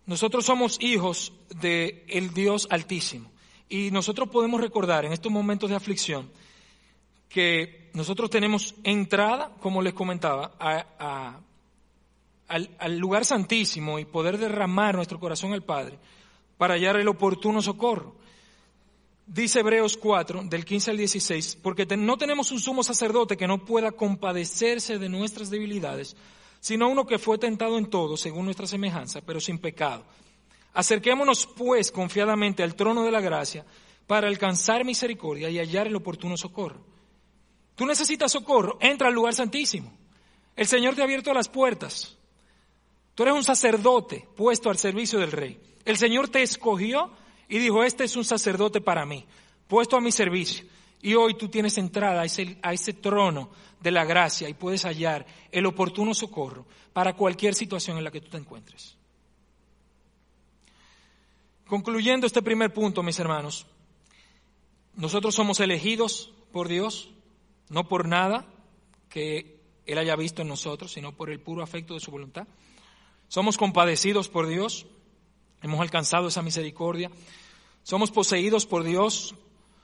Nosotros 0.06 0.46
somos 0.46 0.82
hijos 0.82 1.34
del 1.62 2.04
el 2.08 2.34
Dios 2.34 2.68
Altísimo. 2.72 3.30
Y 3.70 3.92
nosotros 3.92 4.30
podemos 4.30 4.60
recordar 4.60 5.06
en 5.06 5.14
estos 5.14 5.32
momentos 5.32 5.70
de 5.70 5.76
aflicción 5.76 6.30
que 7.30 7.92
nosotros 7.94 8.30
tenemos 8.30 8.76
entrada, 8.84 9.56
como 9.62 9.82
les 9.82 9.94
comentaba, 9.94 10.52
al, 12.48 12.70
al 12.80 12.98
lugar 12.98 13.26
santísimo 13.26 14.00
y 14.00 14.06
poder 14.06 14.40
derramar 14.40 14.96
nuestro 14.96 15.20
corazón 15.20 15.54
al 15.54 15.64
Padre 15.64 16.00
para 16.58 16.74
hallar 16.74 16.98
el 16.98 17.08
oportuno 17.08 17.62
socorro. 17.62 18.16
Dice 19.26 19.60
Hebreos 19.60 19.96
4, 19.96 20.46
del 20.46 20.66
15 20.66 20.90
al 20.90 20.98
16, 20.98 21.60
porque 21.62 21.86
no 21.96 22.18
tenemos 22.18 22.52
un 22.52 22.60
sumo 22.60 22.84
sacerdote 22.84 23.38
que 23.38 23.48
no 23.48 23.64
pueda 23.64 23.92
compadecerse 23.92 24.98
de 24.98 25.08
nuestras 25.08 25.52
debilidades, 25.52 26.16
sino 26.60 26.90
uno 26.90 27.06
que 27.06 27.20
fue 27.20 27.38
tentado 27.38 27.78
en 27.78 27.92
todo, 27.92 28.18
según 28.18 28.46
nuestra 28.46 28.66
semejanza, 28.66 29.22
pero 29.22 29.40
sin 29.40 29.60
pecado. 29.60 30.04
Acerquémonos 30.74 31.48
pues 31.48 31.92
confiadamente 31.92 32.64
al 32.64 32.76
trono 32.76 33.04
de 33.04 33.12
la 33.12 33.22
gracia 33.22 33.66
para 34.08 34.28
alcanzar 34.28 34.86
misericordia 34.86 35.50
y 35.50 35.60
hallar 35.60 35.88
el 35.88 35.96
oportuno 35.96 36.38
socorro. 36.38 36.84
Tú 37.76 37.86
necesitas 37.86 38.32
socorro, 38.32 38.78
entra 38.82 39.08
al 39.08 39.14
lugar 39.14 39.34
santísimo. 39.34 39.92
El 40.56 40.68
Señor 40.68 40.96
te 40.96 41.02
ha 41.02 41.06
abierto 41.06 41.34
las 41.34 41.48
puertas. 41.48 42.18
Tú 43.16 43.24
eres 43.24 43.36
un 43.36 43.44
sacerdote 43.44 44.28
puesto 44.36 44.70
al 44.70 44.78
servicio 44.78 45.20
del 45.20 45.32
rey. 45.32 45.60
El 45.86 45.98
Señor 45.98 46.28
te 46.30 46.42
escogió 46.42 47.12
y 47.48 47.58
dijo, 47.58 47.84
este 47.84 48.04
es 48.04 48.16
un 48.16 48.26
sacerdote 48.26 48.82
para 48.82 49.06
mí, 49.06 49.26
puesto 49.68 49.96
a 49.96 50.02
mi 50.02 50.12
servicio. 50.12 50.66
Y 51.02 51.16
hoy 51.16 51.36
tú 51.36 51.48
tienes 51.48 51.78
entrada 51.78 52.22
a 52.22 52.26
ese, 52.26 52.58
a 52.62 52.74
ese 52.74 52.94
trono 52.94 53.50
de 53.80 53.92
la 53.92 54.04
gracia 54.04 54.50
y 54.50 54.54
puedes 54.54 54.84
hallar 54.84 55.26
el 55.52 55.66
oportuno 55.66 56.14
socorro 56.14 56.66
para 56.92 57.14
cualquier 57.14 57.56
situación 57.56 57.98
en 57.98 58.04
la 58.04 58.12
que 58.12 58.22
tú 58.22 58.30
te 58.30 58.38
encuentres. 58.38 58.99
Concluyendo 61.70 62.26
este 62.26 62.42
primer 62.42 62.74
punto, 62.74 63.04
mis 63.04 63.20
hermanos, 63.20 63.68
nosotros 64.96 65.36
somos 65.36 65.60
elegidos 65.60 66.34
por 66.52 66.68
Dios, 66.68 67.12
no 67.70 67.88
por 67.88 68.08
nada 68.08 68.48
que 69.08 69.62
Él 69.86 70.00
haya 70.00 70.16
visto 70.16 70.42
en 70.42 70.48
nosotros, 70.48 70.92
sino 70.92 71.16
por 71.16 71.30
el 71.30 71.40
puro 71.40 71.62
afecto 71.62 71.94
de 71.94 72.00
su 72.00 72.10
voluntad. 72.10 72.48
Somos 73.28 73.56
compadecidos 73.56 74.30
por 74.30 74.48
Dios, 74.48 74.88
hemos 75.62 75.80
alcanzado 75.80 76.30
esa 76.30 76.42
misericordia. 76.42 77.12
Somos 77.84 78.10
poseídos 78.10 78.66
por 78.66 78.84
Dios, 78.84 79.36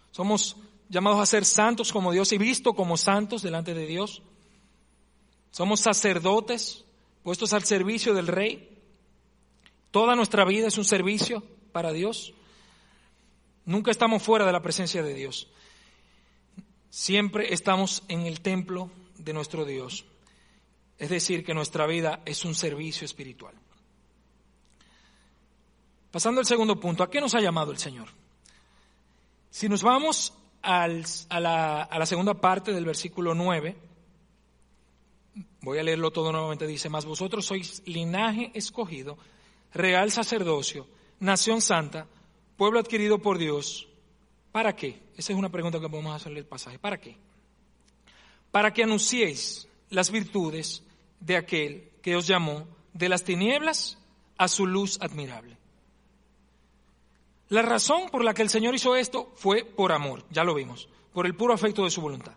somos 0.10 0.58
llamados 0.90 1.20
a 1.20 1.28
ser 1.28 1.46
santos 1.46 1.94
como 1.94 2.14
Dios 2.14 2.32
y 2.32 2.40
vistos 2.40 2.74
como 2.74 2.98
santos 2.98 3.44
delante 3.44 3.76
de 3.76 3.86
Dios. 3.86 4.24
Somos 5.52 5.82
sacerdotes 5.82 6.84
puestos 7.22 7.54
al 7.54 7.64
servicio 7.64 8.16
del 8.16 8.26
Rey. 8.26 8.76
Toda 9.92 10.16
nuestra 10.16 10.46
vida 10.46 10.68
es 10.68 10.80
un 10.80 10.86
servicio 10.86 11.44
para 11.76 11.92
Dios. 11.92 12.34
Nunca 13.66 13.92
estamos 13.92 14.24
fuera 14.24 14.46
de 14.46 14.54
la 14.54 14.62
presencia 14.62 15.04
de 15.04 15.14
Dios. 15.14 15.50
Siempre 16.90 17.54
estamos 17.54 18.02
en 18.08 18.22
el 18.22 18.40
templo 18.40 18.90
de 19.18 19.34
nuestro 19.34 19.66
Dios. 19.66 20.06
Es 20.98 21.10
decir, 21.10 21.44
que 21.44 21.54
nuestra 21.54 21.86
vida 21.86 22.22
es 22.24 22.46
un 22.46 22.56
servicio 22.56 23.04
espiritual. 23.04 23.54
Pasando 26.12 26.40
al 26.40 26.46
segundo 26.46 26.80
punto, 26.80 27.04
¿a 27.04 27.10
qué 27.10 27.20
nos 27.20 27.36
ha 27.36 27.42
llamado 27.42 27.74
el 27.74 27.78
Señor? 27.78 28.08
Si 29.50 29.68
nos 29.68 29.84
vamos 29.84 30.34
a, 30.62 30.88
la, 30.88 31.82
a 31.82 32.00
la 32.00 32.06
segunda 32.06 32.36
parte 32.36 32.72
del 32.72 32.86
versículo 32.86 33.36
9, 33.36 33.76
voy 35.60 35.78
a 35.78 35.84
leerlo 35.84 36.12
todo 36.12 36.32
nuevamente, 36.32 36.68
dice, 36.68 36.88
mas 36.88 37.04
vosotros 37.04 37.46
sois 37.46 37.84
linaje 37.86 38.50
escogido, 38.54 39.18
real 39.74 40.10
sacerdocio, 40.10 40.88
nación 41.20 41.62
santa, 41.62 42.08
pueblo 42.58 42.80
adquirido 42.80 43.20
por 43.20 43.38
Dios, 43.38 43.88
¿para 44.52 44.76
qué? 44.76 45.02
Esa 45.18 45.34
es 45.34 45.40
una 45.40 45.50
pregunta 45.50 45.80
que 45.80 45.90
podemos 45.90 46.16
hacerle 46.16 46.40
el 46.40 46.46
pasaje. 46.46 46.80
¿Para 46.80 47.00
qué? 47.00 47.18
Para 48.52 48.74
que 48.74 48.84
anunciéis 48.84 49.68
las 49.90 50.12
virtudes 50.12 50.84
de 51.20 51.38
aquel 51.38 51.92
que 52.02 52.16
os 52.16 52.28
llamó 52.28 52.68
de 52.94 53.10
las 53.10 53.24
tinieblas 53.24 53.98
a 54.38 54.48
su 54.48 54.66
luz 54.66 54.98
admirable. 55.02 55.58
La 57.50 57.62
razón 57.62 58.10
por 58.10 58.24
la 58.24 58.34
que 58.34 58.42
el 58.42 58.50
Señor 58.50 58.74
hizo 58.74 58.96
esto 58.96 59.32
fue 59.36 59.64
por 59.64 59.92
amor, 59.92 60.26
ya 60.32 60.44
lo 60.44 60.56
vimos, 60.56 60.90
por 61.14 61.26
el 61.26 61.36
puro 61.36 61.54
afecto 61.54 61.84
de 61.84 61.92
su 61.92 62.02
voluntad. 62.02 62.34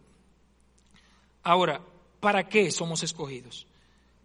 Ahora, 1.43 1.81
¿para 2.21 2.49
qué 2.49 2.71
somos 2.71 3.03
escogidos? 3.03 3.67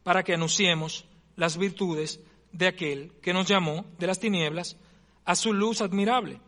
Para 0.03 0.23
que 0.23 0.33
anunciemos 0.33 1.05
las 1.35 1.57
virtudes 1.57 2.19
de 2.53 2.67
aquel 2.67 3.11
que 3.21 3.33
nos 3.33 3.47
llamó 3.47 3.85
de 3.99 4.07
las 4.07 4.19
tinieblas 4.19 4.77
a 5.25 5.35
su 5.35 5.51
luz 5.51 5.81
admirable. 5.81 6.39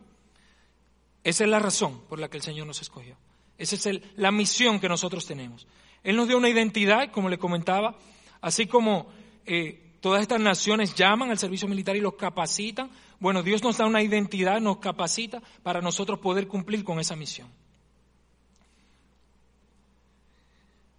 Esa 1.22 1.44
es 1.44 1.50
la 1.50 1.58
razón 1.58 2.00
por 2.08 2.18
la 2.18 2.30
que 2.30 2.36
el 2.38 2.42
Señor 2.42 2.66
nos 2.66 2.80
escogió. 2.80 3.16
Esa 3.58 3.74
es 3.74 4.00
la 4.16 4.30
misión 4.30 4.80
que 4.80 4.88
nosotros 4.88 5.26
tenemos. 5.26 5.66
Él 6.04 6.16
nos 6.16 6.28
dio 6.28 6.38
una 6.38 6.48
identidad, 6.48 7.10
como 7.10 7.28
le 7.28 7.38
comentaba, 7.38 7.96
así 8.40 8.66
como 8.66 9.08
eh, 9.44 9.96
todas 10.00 10.22
estas 10.22 10.40
naciones 10.40 10.94
llaman 10.94 11.30
al 11.30 11.38
servicio 11.38 11.66
militar 11.66 11.96
y 11.96 12.00
los 12.00 12.14
capacitan. 12.14 12.90
Bueno, 13.18 13.42
Dios 13.42 13.62
nos 13.62 13.78
da 13.78 13.86
una 13.86 14.02
identidad, 14.02 14.60
nos 14.60 14.78
capacita 14.78 15.42
para 15.62 15.80
nosotros 15.80 16.20
poder 16.20 16.46
cumplir 16.46 16.84
con 16.84 17.00
esa 17.00 17.16
misión. 17.16 17.48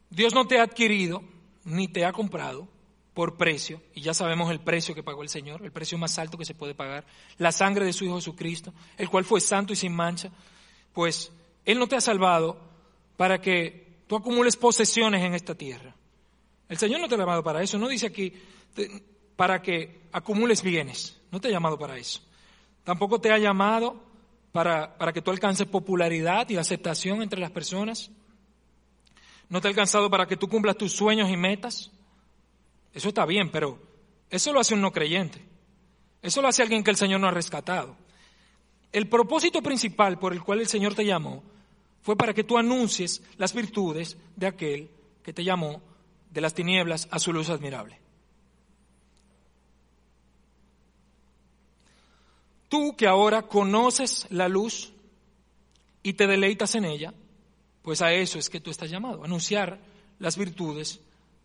Dios 0.09 0.33
no 0.33 0.45
te 0.45 0.59
ha 0.59 0.63
adquirido 0.63 1.23
ni 1.63 1.87
te 1.87 2.05
ha 2.05 2.11
comprado 2.11 2.67
por 3.17 3.35
precio, 3.35 3.81
y 3.95 4.01
ya 4.01 4.13
sabemos 4.13 4.51
el 4.51 4.59
precio 4.59 4.93
que 4.93 5.01
pagó 5.01 5.23
el 5.23 5.29
Señor, 5.29 5.65
el 5.65 5.71
precio 5.71 5.97
más 5.97 6.19
alto 6.19 6.37
que 6.37 6.45
se 6.45 6.53
puede 6.53 6.75
pagar, 6.75 7.03
la 7.39 7.51
sangre 7.51 7.83
de 7.83 7.91
su 7.91 8.05
Hijo 8.05 8.17
Jesucristo, 8.17 8.71
el 8.95 9.09
cual 9.09 9.25
fue 9.25 9.41
santo 9.41 9.73
y 9.73 9.75
sin 9.75 9.91
mancha, 9.91 10.29
pues 10.93 11.31
Él 11.65 11.79
no 11.79 11.87
te 11.87 11.95
ha 11.95 11.99
salvado 11.99 12.59
para 13.17 13.41
que 13.41 14.03
tú 14.05 14.17
acumules 14.17 14.55
posesiones 14.55 15.23
en 15.23 15.33
esta 15.33 15.55
tierra. 15.55 15.95
El 16.69 16.77
Señor 16.77 17.01
no 17.01 17.07
te 17.07 17.15
ha 17.15 17.17
llamado 17.17 17.43
para 17.43 17.63
eso, 17.63 17.79
no 17.79 17.87
dice 17.87 18.05
aquí 18.05 18.31
para 19.35 19.63
que 19.63 20.01
acumules 20.11 20.61
bienes, 20.61 21.19
no 21.31 21.41
te 21.41 21.47
ha 21.47 21.51
llamado 21.51 21.79
para 21.79 21.97
eso. 21.97 22.21
Tampoco 22.83 23.19
te 23.19 23.31
ha 23.31 23.39
llamado 23.39 23.99
para, 24.51 24.95
para 24.95 25.11
que 25.11 25.23
tú 25.23 25.31
alcances 25.31 25.65
popularidad 25.65 26.47
y 26.51 26.57
aceptación 26.57 27.23
entre 27.23 27.41
las 27.41 27.49
personas. 27.49 28.11
No 29.49 29.59
te 29.59 29.69
ha 29.69 29.69
alcanzado 29.69 30.07
para 30.07 30.27
que 30.27 30.37
tú 30.37 30.47
cumplas 30.47 30.77
tus 30.77 30.91
sueños 30.91 31.31
y 31.31 31.35
metas. 31.35 31.89
Eso 32.97 33.09
está 33.09 33.27
bien, 33.27 33.51
pero 33.51 33.77
eso 34.27 34.51
lo 34.51 34.59
hace 34.59 34.73
un 34.73 34.81
no 34.81 34.91
creyente. 34.91 35.39
Eso 36.19 36.41
lo 36.41 36.47
hace 36.47 36.63
alguien 36.63 36.83
que 36.83 36.89
el 36.89 36.97
Señor 36.97 37.19
no 37.19 37.27
ha 37.27 37.31
rescatado. 37.31 37.95
El 38.91 39.07
propósito 39.07 39.61
principal 39.61 40.17
por 40.17 40.33
el 40.33 40.41
cual 40.41 40.61
el 40.61 40.67
Señor 40.67 40.95
te 40.95 41.05
llamó 41.05 41.43
fue 42.01 42.15
para 42.15 42.33
que 42.33 42.43
tú 42.43 42.57
anuncies 42.57 43.21
las 43.37 43.53
virtudes 43.53 44.17
de 44.35 44.47
aquel 44.47 44.89
que 45.21 45.31
te 45.31 45.43
llamó 45.43 45.83
de 46.31 46.41
las 46.41 46.55
tinieblas 46.55 47.07
a 47.11 47.19
su 47.19 47.31
luz 47.31 47.51
admirable. 47.51 47.99
Tú 52.67 52.95
que 52.95 53.05
ahora 53.05 53.43
conoces 53.43 54.25
la 54.31 54.49
luz 54.49 54.91
y 56.01 56.13
te 56.13 56.25
deleitas 56.25 56.73
en 56.73 56.85
ella, 56.85 57.13
pues 57.83 58.01
a 58.01 58.11
eso 58.11 58.39
es 58.39 58.49
que 58.49 58.59
tú 58.59 58.71
estás 58.71 58.89
llamado, 58.89 59.23
anunciar 59.23 59.79
las 60.17 60.35
virtudes 60.35 60.99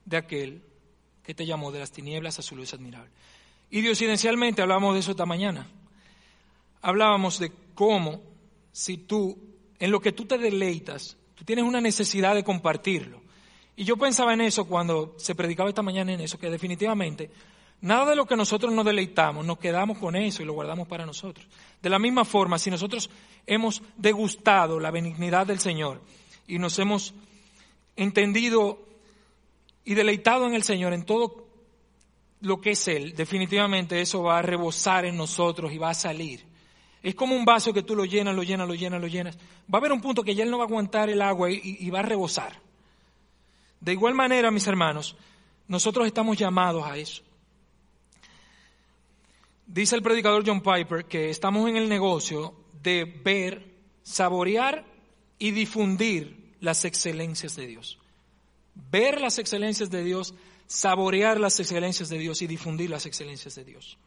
de 0.06 0.16
aquel 0.16 0.71
que 1.24 1.34
te 1.34 1.46
llamó 1.46 1.70
de 1.72 1.78
las 1.78 1.92
tinieblas 1.92 2.38
a 2.38 2.42
su 2.42 2.56
luz 2.56 2.74
admirable. 2.74 3.10
Y 3.70 3.80
diosidencialmente 3.80 4.62
hablábamos 4.62 4.94
de 4.94 5.00
eso 5.00 5.12
esta 5.12 5.26
mañana. 5.26 5.66
Hablábamos 6.82 7.38
de 7.38 7.52
cómo 7.74 8.20
si 8.72 8.98
tú, 8.98 9.38
en 9.78 9.90
lo 9.90 10.00
que 10.00 10.12
tú 10.12 10.24
te 10.24 10.38
deleitas, 10.38 11.16
tú 11.34 11.44
tienes 11.44 11.64
una 11.64 11.80
necesidad 11.80 12.34
de 12.34 12.44
compartirlo. 12.44 13.22
Y 13.76 13.84
yo 13.84 13.96
pensaba 13.96 14.34
en 14.34 14.42
eso 14.42 14.66
cuando 14.66 15.14
se 15.16 15.34
predicaba 15.34 15.68
esta 15.68 15.82
mañana 15.82 16.12
en 16.12 16.20
eso, 16.20 16.38
que 16.38 16.50
definitivamente 16.50 17.30
nada 17.80 18.10
de 18.10 18.16
lo 18.16 18.26
que 18.26 18.36
nosotros 18.36 18.72
nos 18.72 18.84
deleitamos, 18.84 19.44
nos 19.44 19.58
quedamos 19.58 19.98
con 19.98 20.16
eso 20.16 20.42
y 20.42 20.46
lo 20.46 20.52
guardamos 20.52 20.86
para 20.86 21.06
nosotros. 21.06 21.46
De 21.80 21.90
la 21.90 21.98
misma 21.98 22.24
forma, 22.24 22.58
si 22.58 22.70
nosotros 22.70 23.10
hemos 23.46 23.82
degustado 23.96 24.78
la 24.78 24.90
benignidad 24.90 25.46
del 25.46 25.60
Señor 25.60 26.00
y 26.46 26.58
nos 26.58 26.78
hemos 26.78 27.14
entendido 27.96 28.78
y 29.84 29.94
deleitado 29.94 30.46
en 30.46 30.54
el 30.54 30.62
Señor, 30.62 30.92
en 30.92 31.04
todo 31.04 31.48
lo 32.40 32.60
que 32.60 32.72
es 32.72 32.88
Él, 32.88 33.14
definitivamente 33.14 34.00
eso 34.00 34.22
va 34.22 34.38
a 34.38 34.42
rebosar 34.42 35.04
en 35.04 35.16
nosotros 35.16 35.72
y 35.72 35.78
va 35.78 35.90
a 35.90 35.94
salir. 35.94 36.44
Es 37.02 37.14
como 37.14 37.34
un 37.34 37.44
vaso 37.44 37.72
que 37.72 37.82
tú 37.82 37.96
lo 37.96 38.04
llenas, 38.04 38.34
lo 38.34 38.44
llenas, 38.44 38.68
lo 38.68 38.74
llenas, 38.74 39.00
lo 39.00 39.08
llenas. 39.08 39.36
Va 39.72 39.74
a 39.74 39.76
haber 39.78 39.92
un 39.92 40.00
punto 40.00 40.22
que 40.22 40.34
ya 40.34 40.44
Él 40.44 40.50
no 40.50 40.58
va 40.58 40.64
a 40.64 40.66
aguantar 40.66 41.10
el 41.10 41.20
agua 41.20 41.50
y, 41.50 41.90
va 41.90 42.00
a 42.00 42.02
rebosar. 42.02 42.60
De 43.80 43.92
igual 43.92 44.14
manera, 44.14 44.52
mis 44.52 44.66
hermanos, 44.68 45.16
nosotros 45.66 46.06
estamos 46.06 46.38
llamados 46.38 46.84
a 46.86 46.96
eso. 46.96 47.22
Dice 49.66 49.96
el 49.96 50.02
predicador 50.02 50.44
John 50.46 50.60
Piper 50.60 51.06
que 51.06 51.30
estamos 51.30 51.68
en 51.68 51.76
el 51.76 51.88
negocio 51.88 52.54
de 52.82 53.04
ver, 53.04 53.74
saborear 54.02 54.84
y 55.38 55.50
difundir 55.50 56.54
las 56.60 56.84
excelencias 56.84 57.56
de 57.56 57.66
Dios 57.66 58.01
ver 58.74 59.20
las 59.20 59.38
excelencias 59.38 59.90
de 59.90 60.04
Dios, 60.04 60.34
saborear 60.66 61.38
las 61.38 61.60
excelencias 61.60 62.08
de 62.08 62.18
Dios 62.18 62.42
y 62.42 62.46
difundir 62.46 62.90
las 62.90 63.06
excelencias 63.06 63.54
de 63.54 63.64
Dios. 63.64 63.98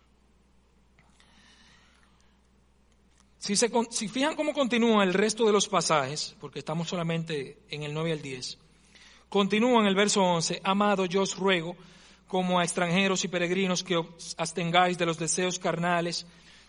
Si, 3.37 3.55
se, 3.55 3.69
si 3.91 4.07
fijan 4.07 4.35
cómo 4.35 4.53
continúa 4.53 5.03
el 5.03 5.13
resto 5.13 5.45
de 5.45 5.51
los 5.51 5.67
pasajes, 5.67 6.35
porque 6.39 6.59
estamos 6.59 6.87
solamente 6.87 7.59
en 7.69 7.83
el 7.83 7.93
9 7.93 8.13
al 8.13 8.21
10, 8.21 8.57
continúa 9.29 9.81
en 9.81 9.87
el 9.87 9.95
verso 9.95 10.23
11, 10.23 10.61
amado, 10.63 11.05
yo 11.05 11.21
os 11.21 11.35
ruego, 11.35 11.75
como 12.27 12.59
a 12.59 12.63
extranjeros 12.63 13.23
y 13.23 13.27
peregrinos, 13.27 13.83
que 13.83 13.97
os 13.97 14.33
abstengáis 14.39 14.97
de 14.97 15.05
los 15.05 15.19
deseos 15.19 15.59
carnales 15.59 16.25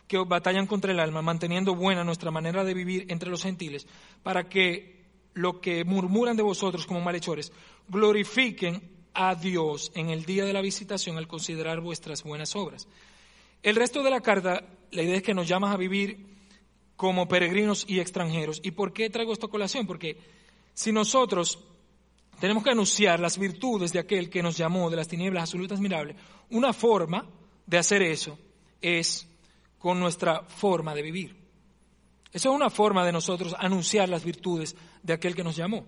que 0.06 0.18
batallan 0.18 0.66
contra 0.66 0.92
el 0.92 1.00
alma, 1.00 1.22
manteniendo 1.22 1.74
buena 1.74 2.04
nuestra 2.04 2.30
manera 2.30 2.62
de 2.62 2.74
vivir 2.74 3.06
entre 3.08 3.30
los 3.30 3.42
gentiles, 3.42 3.86
para 4.22 4.48
que 4.48 4.95
lo 5.36 5.60
que 5.60 5.84
murmuran 5.84 6.36
de 6.36 6.42
vosotros 6.42 6.86
como 6.86 7.02
malhechores 7.02 7.52
glorifiquen 7.88 8.82
a 9.12 9.34
Dios 9.34 9.92
en 9.94 10.08
el 10.08 10.24
día 10.24 10.44
de 10.46 10.52
la 10.54 10.62
visitación 10.62 11.18
al 11.18 11.28
considerar 11.28 11.80
vuestras 11.80 12.22
buenas 12.22 12.56
obras. 12.56 12.88
El 13.62 13.76
resto 13.76 14.02
de 14.02 14.10
la 14.10 14.22
carta, 14.22 14.64
la 14.90 15.02
idea 15.02 15.16
es 15.16 15.22
que 15.22 15.34
nos 15.34 15.46
llamas 15.46 15.74
a 15.74 15.76
vivir 15.76 16.26
como 16.96 17.28
peregrinos 17.28 17.84
y 17.86 18.00
extranjeros. 18.00 18.60
¿Y 18.64 18.70
por 18.70 18.94
qué 18.94 19.10
traigo 19.10 19.34
esta 19.34 19.48
colación? 19.48 19.86
Porque 19.86 20.16
si 20.72 20.90
nosotros 20.90 21.58
tenemos 22.40 22.64
que 22.64 22.70
anunciar 22.70 23.20
las 23.20 23.36
virtudes 23.36 23.92
de 23.92 23.98
aquel 23.98 24.30
que 24.30 24.42
nos 24.42 24.56
llamó 24.56 24.88
de 24.88 24.96
las 24.96 25.08
tinieblas 25.08 25.42
absolutas 25.42 25.78
admirable, 25.78 26.16
una 26.50 26.72
forma 26.72 27.26
de 27.66 27.76
hacer 27.76 28.00
eso 28.00 28.38
es 28.80 29.28
con 29.78 30.00
nuestra 30.00 30.44
forma 30.44 30.94
de 30.94 31.02
vivir. 31.02 31.46
Esa 32.32 32.50
es 32.50 32.54
una 32.54 32.68
forma 32.68 33.04
de 33.04 33.12
nosotros 33.12 33.54
anunciar 33.58 34.10
las 34.10 34.22
virtudes 34.22 34.76
de 35.06 35.12
aquel 35.12 35.34
que 35.34 35.44
nos 35.44 35.56
llamó 35.56 35.86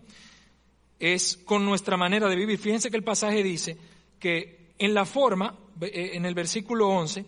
es 0.99 1.37
con 1.37 1.65
nuestra 1.65 1.97
manera 1.97 2.29
de 2.29 2.37
vivir. 2.37 2.59
Fíjense 2.59 2.91
que 2.91 2.97
el 2.97 3.05
pasaje 3.05 3.43
dice 3.43 3.77
que 4.19 4.73
en 4.79 4.95
la 4.95 5.05
forma, 5.05 5.57
eh, 5.81 6.11
en 6.15 6.25
el 6.25 6.35
versículo 6.35 6.89
11, 6.89 7.25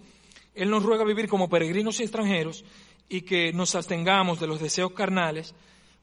Él 0.55 0.71
nos 0.71 0.83
ruega 0.83 1.05
vivir 1.05 1.29
como 1.29 1.49
peregrinos 1.49 2.01
y 2.01 2.05
extranjeros 2.05 2.65
y 3.09 3.23
que 3.23 3.53
nos 3.53 3.75
abstengamos 3.75 4.41
de 4.41 4.47
los 4.47 4.61
deseos 4.61 4.93
carnales, 4.93 5.55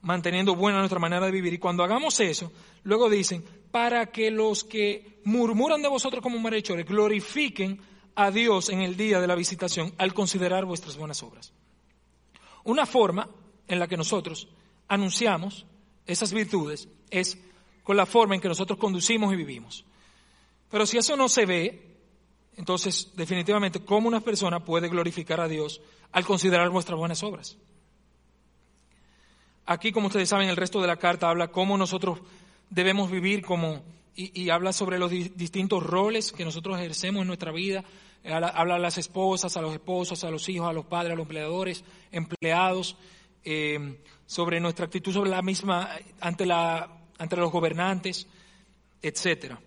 manteniendo 0.02 0.56
buena 0.56 0.80
nuestra 0.80 1.00
manera 1.00 1.26
de 1.26 1.32
vivir. 1.32 1.54
Y 1.54 1.58
cuando 1.58 1.84
hagamos 1.84 2.19
eso, 2.19 2.52
luego 2.84 3.10
dicen, 3.10 3.43
para 3.71 4.08
que 4.08 4.32
los 4.32 4.63
que 4.63 5.19
murmuran 5.23 5.82
de 5.82 5.89
vosotros 5.89 6.21
como 6.21 6.39
malhechores 6.39 6.86
glorifiquen 6.86 7.80
a 8.15 8.32
Dios 8.32 8.69
en 8.69 8.82
el 8.82 8.97
día 8.97 9.19
de 9.19 9.28
la 9.28 9.36
visitación 9.36 9.93
al 9.97 10.13
considerar 10.13 10.65
vuestras 10.65 10.97
buenas 10.97 11.21
obras. 11.23 11.54
Una 12.63 12.86
forma 12.86 13.30
en 13.67 13.80
la 13.80 13.88
que 13.88 13.97
nosotros 13.97 14.47
anunciamos 14.88 15.65
esas 16.08 16.34
virtudes 16.34 16.88
es 17.12 17.38
con 17.84 17.96
la 17.96 18.06
forma 18.06 18.36
en 18.36 18.41
que 18.41 18.48
nosotros 18.48 18.80
conducimos 18.80 19.34
y 19.34 19.38
vivimos. 19.38 19.86
Pero 20.70 20.86
si 20.86 20.98
eso 20.98 21.15
no 21.15 21.30
se 21.30 21.46
ve, 21.46 21.98
entonces 22.56 23.12
definitivamente, 23.15 23.82
¿cómo 23.82 24.08
una 24.08 24.22
persona 24.22 24.63
puede 24.63 24.89
glorificar 24.89 25.39
a 25.39 25.48
Dios 25.48 25.82
al 26.12 26.26
considerar 26.26 26.72
nuestras 26.72 26.98
buenas 26.98 27.22
obras? 27.24 27.58
Aquí, 29.65 29.91
como 29.91 30.08
ustedes 30.08 30.30
saben, 30.30 30.50
el 30.50 30.56
resto 30.56 30.82
de 30.82 30.88
la 30.88 30.96
carta 30.96 31.30
habla 31.30 31.50
cómo 31.50 31.78
nosotros 31.78 32.20
debemos 32.70 33.12
vivir 33.12 33.43
como, 33.43 33.84
y, 34.15 34.50
habla 34.50 34.74
sobre 34.74 34.98
los 34.98 35.12
distintos 35.12 35.84
roles 35.84 36.32
que 36.32 36.46
nosotros 36.46 36.80
ejercemos 36.80 37.22
en 37.22 37.28
nuestra 37.28 37.52
vida. 37.52 37.84
Habla, 38.26 38.48
a 38.48 38.80
las 38.80 38.98
esposas, 38.98 39.56
a 39.56 39.62
los 39.62 39.74
esposos, 39.74 40.24
a 40.24 40.32
los 40.32 40.48
hijos, 40.50 40.67
a 40.67 40.74
los 40.74 40.86
padres, 40.86 41.13
a 41.13 41.15
los 41.15 41.24
empleadores, 41.24 41.84
empleados, 42.12 42.98
eh, 43.50 44.04
sobre 44.26 44.60
nuestra 44.60 44.88
actitud 44.88 45.14
sobre 45.14 45.30
la 45.30 45.42
misma, 45.42 45.90
ante 46.20 46.46
la 46.46 46.98
entre 47.18 47.40
los 47.40 47.50
gobernantes, 47.50 48.28
etcétera. 49.02 49.58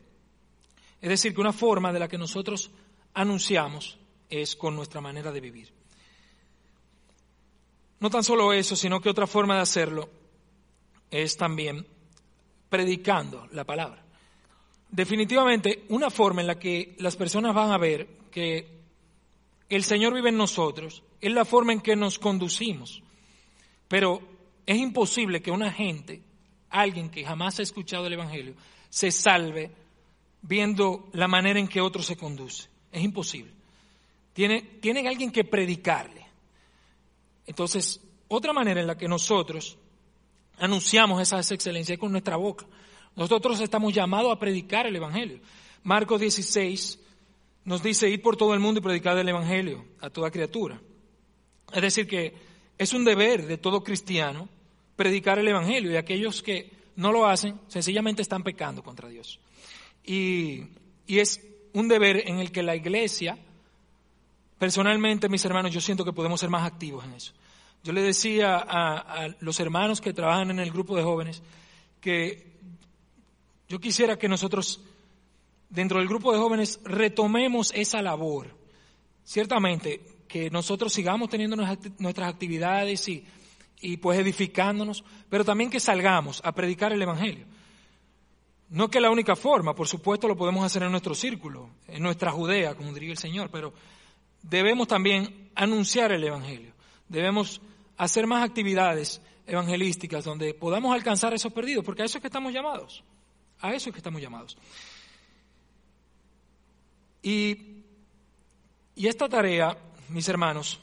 Es 1.00 1.08
decir, 1.08 1.34
que 1.34 1.40
una 1.40 1.54
forma 1.54 1.90
de 1.90 1.98
la 1.98 2.06
que 2.06 2.18
nosotros 2.18 2.70
anunciamos 3.14 3.98
es 4.28 4.54
con 4.54 4.76
nuestra 4.76 5.00
manera 5.00 5.32
de 5.32 5.40
vivir. 5.40 5.72
No 8.00 8.10
tan 8.10 8.22
solo 8.22 8.52
eso, 8.52 8.76
sino 8.76 9.00
que 9.00 9.08
otra 9.08 9.26
forma 9.26 9.56
de 9.56 9.62
hacerlo 9.62 10.10
es 11.10 11.38
también 11.38 11.86
predicando 12.68 13.48
la 13.52 13.64
palabra. 13.64 14.04
Definitivamente, 14.90 15.84
una 15.88 16.10
forma 16.10 16.42
en 16.42 16.48
la 16.48 16.58
que 16.58 16.96
las 16.98 17.16
personas 17.16 17.54
van 17.54 17.72
a 17.72 17.78
ver 17.78 18.06
que 18.30 18.78
el 19.70 19.84
Señor 19.84 20.12
vive 20.12 20.28
en 20.28 20.36
nosotros 20.36 21.02
es 21.18 21.32
la 21.32 21.46
forma 21.46 21.72
en 21.72 21.80
que 21.80 21.96
nos 21.96 22.18
conducimos. 22.18 23.02
Pero 23.90 24.22
es 24.64 24.78
imposible 24.78 25.42
que 25.42 25.50
una 25.50 25.72
gente 25.72 26.22
alguien 26.68 27.10
que 27.10 27.24
jamás 27.24 27.58
ha 27.58 27.62
escuchado 27.62 28.06
el 28.06 28.12
Evangelio 28.12 28.54
se 28.88 29.10
salve 29.10 29.72
viendo 30.42 31.08
la 31.12 31.26
manera 31.26 31.58
en 31.58 31.66
que 31.66 31.80
otro 31.80 32.00
se 32.00 32.16
conduce. 32.16 32.68
Es 32.92 33.02
imposible. 33.02 33.50
Tiene, 34.32 34.62
tiene 34.80 35.08
alguien 35.08 35.32
que 35.32 35.42
predicarle. 35.42 36.24
Entonces, 37.46 38.00
otra 38.28 38.52
manera 38.52 38.80
en 38.80 38.86
la 38.86 38.96
que 38.96 39.08
nosotros 39.08 39.76
anunciamos 40.58 41.20
esas 41.20 41.50
excelencias 41.50 41.96
es 41.96 41.98
con 41.98 42.12
nuestra 42.12 42.36
boca. 42.36 42.66
Nosotros 43.16 43.58
estamos 43.58 43.92
llamados 43.92 44.32
a 44.32 44.38
predicar 44.38 44.86
el 44.86 44.94
Evangelio. 44.94 45.40
Marcos 45.82 46.20
16, 46.20 46.96
nos 47.64 47.82
dice 47.82 48.08
ir 48.08 48.22
por 48.22 48.36
todo 48.36 48.54
el 48.54 48.60
mundo 48.60 48.78
y 48.78 48.84
predicar 48.84 49.18
el 49.18 49.28
Evangelio 49.28 49.84
a 50.00 50.10
toda 50.10 50.30
criatura. 50.30 50.80
Es 51.72 51.82
decir, 51.82 52.06
que 52.06 52.49
es 52.80 52.94
un 52.94 53.04
deber 53.04 53.46
de 53.46 53.58
todo 53.58 53.84
cristiano 53.84 54.48
predicar 54.96 55.38
el 55.38 55.46
Evangelio 55.46 55.92
y 55.92 55.96
aquellos 55.96 56.42
que 56.42 56.70
no 56.96 57.12
lo 57.12 57.26
hacen 57.26 57.60
sencillamente 57.68 58.22
están 58.22 58.42
pecando 58.42 58.82
contra 58.82 59.06
Dios. 59.10 59.38
Y, 60.02 60.62
es 61.06 61.46
un 61.74 61.88
deber 61.88 62.26
en 62.26 62.38
el 62.38 62.50
que 62.50 62.62
la 62.62 62.74
iglesia, 62.74 63.36
personalmente 64.58 65.28
mis 65.28 65.44
hermanos, 65.44 65.74
yo 65.74 65.80
siento 65.82 66.06
que 66.06 66.14
podemos 66.14 66.40
ser 66.40 66.48
más 66.48 66.64
activos 66.66 67.04
en 67.04 67.12
eso. 67.12 67.34
Yo 67.84 67.92
le 67.92 68.00
decía 68.00 68.56
a, 68.56 69.24
a 69.24 69.36
los 69.40 69.60
hermanos 69.60 70.00
que 70.00 70.14
trabajan 70.14 70.50
en 70.50 70.58
el 70.58 70.70
grupo 70.70 70.96
de 70.96 71.02
jóvenes 71.02 71.42
que 72.00 72.50
yo 73.68 73.78
quisiera 73.78 74.18
que 74.18 74.28
nosotros 74.28 74.80
dentro 75.68 75.98
del 75.98 76.08
grupo 76.08 76.32
de 76.32 76.38
jóvenes 76.38 76.80
retomemos 76.84 77.72
esa 77.74 78.00
labor. 78.00 78.56
Ciertamente, 79.22 80.00
que 80.30 80.50
nosotros 80.50 80.92
sigamos 80.92 81.28
teniendo 81.28 81.56
nuestras 81.56 82.28
actividades 82.28 83.08
y, 83.08 83.24
y 83.80 83.96
pues 83.96 84.18
edificándonos, 84.18 85.04
pero 85.28 85.44
también 85.44 85.70
que 85.70 85.80
salgamos 85.80 86.40
a 86.44 86.52
predicar 86.52 86.92
el 86.92 87.02
Evangelio. 87.02 87.46
No 88.68 88.88
que 88.88 89.00
la 89.00 89.10
única 89.10 89.34
forma, 89.34 89.74
por 89.74 89.88
supuesto 89.88 90.28
lo 90.28 90.36
podemos 90.36 90.64
hacer 90.64 90.84
en 90.84 90.92
nuestro 90.92 91.14
círculo, 91.14 91.70
en 91.88 92.02
nuestra 92.02 92.30
Judea, 92.30 92.76
como 92.76 92.92
diría 92.92 93.10
el 93.10 93.18
Señor, 93.18 93.50
pero 93.50 93.72
debemos 94.42 94.86
también 94.86 95.50
anunciar 95.56 96.12
el 96.12 96.22
Evangelio. 96.22 96.72
Debemos 97.08 97.60
hacer 97.96 98.28
más 98.28 98.44
actividades 98.44 99.20
evangelísticas 99.48 100.24
donde 100.24 100.54
podamos 100.54 100.94
alcanzar 100.94 101.34
esos 101.34 101.52
perdidos, 101.52 101.84
porque 101.84 102.02
a 102.02 102.04
eso 102.04 102.18
es 102.18 102.22
que 102.22 102.28
estamos 102.28 102.52
llamados. 102.52 103.02
A 103.60 103.74
eso 103.74 103.90
es 103.90 103.92
que 103.92 103.98
estamos 103.98 104.22
llamados. 104.22 104.56
Y, 107.22 107.66
esta 108.96 109.28
tarea, 109.28 109.76
mis 110.10 110.28
hermanos, 110.28 110.78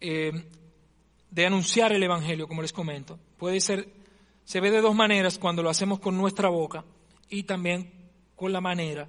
eh, 0.00 0.32
de 1.30 1.46
anunciar 1.46 1.92
el 1.92 2.02
Evangelio, 2.02 2.46
como 2.46 2.62
les 2.62 2.72
comento, 2.72 3.18
puede 3.38 3.60
ser, 3.60 3.88
se 4.44 4.60
ve 4.60 4.70
de 4.70 4.80
dos 4.80 4.94
maneras 4.94 5.38
cuando 5.38 5.62
lo 5.62 5.70
hacemos 5.70 5.98
con 5.98 6.16
nuestra 6.16 6.48
boca 6.48 6.84
y 7.28 7.42
también 7.42 7.90
con 8.36 8.52
la 8.52 8.60
manera 8.60 9.08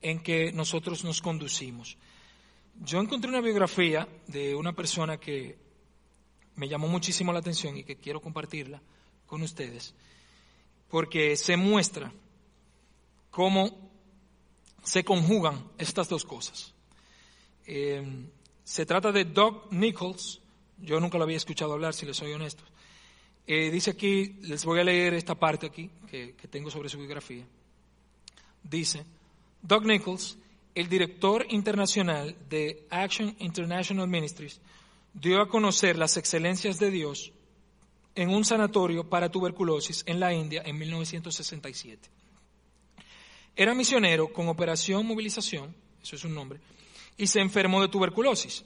en 0.00 0.20
que 0.20 0.52
nosotros 0.52 1.04
nos 1.04 1.20
conducimos. 1.22 1.96
Yo 2.80 3.00
encontré 3.00 3.30
una 3.30 3.40
biografía 3.40 4.08
de 4.26 4.54
una 4.56 4.72
persona 4.72 5.18
que 5.18 5.56
me 6.56 6.68
llamó 6.68 6.88
muchísimo 6.88 7.32
la 7.32 7.38
atención 7.38 7.76
y 7.76 7.84
que 7.84 7.96
quiero 7.96 8.20
compartirla 8.20 8.82
con 9.26 9.42
ustedes, 9.42 9.94
porque 10.90 11.36
se 11.36 11.56
muestra 11.56 12.12
cómo 13.30 13.70
se 14.82 15.04
conjugan 15.04 15.64
estas 15.78 16.08
dos 16.08 16.24
cosas. 16.24 16.74
Eh, 17.66 18.26
se 18.64 18.86
trata 18.86 19.12
de 19.12 19.24
Doug 19.24 19.72
Nichols, 19.72 20.40
yo 20.78 21.00
nunca 21.00 21.18
lo 21.18 21.24
había 21.24 21.36
escuchado 21.36 21.72
hablar, 21.72 21.94
si 21.94 22.06
les 22.06 22.16
soy 22.16 22.32
honesto. 22.32 22.64
Eh, 23.46 23.70
dice 23.70 23.90
aquí, 23.90 24.36
les 24.42 24.64
voy 24.64 24.80
a 24.80 24.84
leer 24.84 25.14
esta 25.14 25.34
parte 25.34 25.66
aquí 25.66 25.90
que, 26.10 26.34
que 26.34 26.48
tengo 26.48 26.70
sobre 26.70 26.88
su 26.88 26.98
biografía. 26.98 27.44
Dice, 28.62 29.04
Doug 29.60 29.84
Nichols, 29.84 30.38
el 30.74 30.88
director 30.88 31.44
internacional 31.50 32.36
de 32.48 32.86
Action 32.90 33.34
International 33.40 34.08
Ministries, 34.08 34.60
dio 35.12 35.40
a 35.40 35.48
conocer 35.48 35.98
las 35.98 36.16
excelencias 36.16 36.78
de 36.78 36.90
Dios 36.90 37.32
en 38.14 38.30
un 38.30 38.44
sanatorio 38.44 39.08
para 39.08 39.30
tuberculosis 39.30 40.02
en 40.06 40.20
la 40.20 40.32
India 40.32 40.62
en 40.64 40.78
1967. 40.78 42.08
Era 43.54 43.74
misionero 43.74 44.32
con 44.32 44.48
Operación 44.48 45.06
Movilización, 45.06 45.74
eso 46.02 46.16
es 46.16 46.24
un 46.24 46.34
nombre, 46.34 46.60
y 47.16 47.26
se 47.26 47.40
enfermó 47.40 47.80
de 47.80 47.88
tuberculosis. 47.88 48.64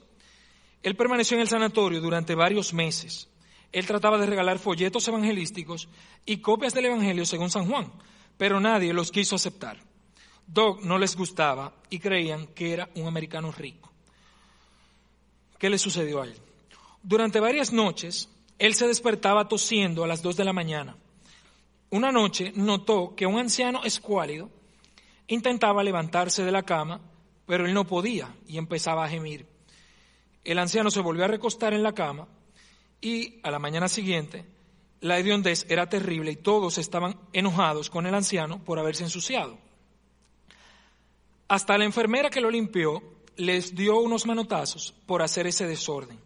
Él 0.83 0.95
permaneció 0.95 1.35
en 1.35 1.41
el 1.41 1.47
sanatorio 1.47 2.01
durante 2.01 2.35
varios 2.35 2.73
meses. 2.73 3.29
Él 3.71 3.85
trataba 3.85 4.17
de 4.17 4.25
regalar 4.25 4.59
folletos 4.59 5.07
evangelísticos 5.07 5.89
y 6.25 6.37
copias 6.37 6.73
del 6.73 6.85
Evangelio 6.85 7.25
según 7.25 7.49
San 7.49 7.67
Juan, 7.67 7.91
pero 8.37 8.59
nadie 8.59 8.93
los 8.93 9.11
quiso 9.11 9.35
aceptar. 9.35 9.77
Doug 10.45 10.85
no 10.85 10.97
les 10.97 11.15
gustaba 11.15 11.73
y 11.89 11.99
creían 11.99 12.47
que 12.47 12.71
era 12.71 12.89
un 12.95 13.07
americano 13.07 13.51
rico. 13.51 13.91
¿Qué 15.59 15.69
le 15.69 15.77
sucedió 15.77 16.21
a 16.21 16.25
él? 16.25 16.35
Durante 17.03 17.39
varias 17.39 17.73
noches, 17.73 18.29
él 18.57 18.73
se 18.73 18.87
despertaba 18.87 19.47
tosiendo 19.47 20.03
a 20.03 20.07
las 20.07 20.21
dos 20.21 20.37
de 20.37 20.45
la 20.45 20.53
mañana. 20.53 20.95
Una 21.89 22.11
noche 22.11 22.53
notó 22.55 23.15
que 23.15 23.25
un 23.25 23.39
anciano 23.39 23.83
escuálido 23.83 24.49
Intentaba 25.27 25.83
levantarse 25.83 26.45
de 26.45 26.53
la 26.53 26.63
cama, 26.63 27.01
pero 27.47 27.65
él 27.65 27.73
no 27.73 27.87
podía 27.87 28.35
y 28.47 28.59
empezaba 28.59 29.03
a 29.03 29.09
gemir. 29.09 29.47
El 30.43 30.59
anciano 30.59 30.91
se 30.91 31.01
volvió 31.01 31.25
a 31.25 31.29
recostar 31.29 31.73
en 31.73 31.81
la 31.81 31.93
cama 31.93 32.27
y 33.01 33.39
a 33.41 33.49
la 33.49 33.57
mañana 33.57 33.87
siguiente 33.87 34.45
la 35.01 35.17
hediondez 35.17 35.65
era 35.69 35.89
terrible 35.89 36.31
y 36.31 36.35
todos 36.35 36.77
estaban 36.77 37.19
enojados 37.33 37.89
con 37.89 38.05
el 38.05 38.13
anciano 38.13 38.63
por 38.63 38.77
haberse 38.77 39.03
ensuciado. 39.03 39.57
Hasta 41.47 41.77
la 41.77 41.85
enfermera 41.85 42.29
que 42.29 42.41
lo 42.41 42.51
limpió 42.51 43.01
les 43.37 43.75
dio 43.75 43.99
unos 43.99 44.25
manotazos 44.25 44.93
por 45.05 45.21
hacer 45.21 45.47
ese 45.47 45.65
desorden. 45.65 46.19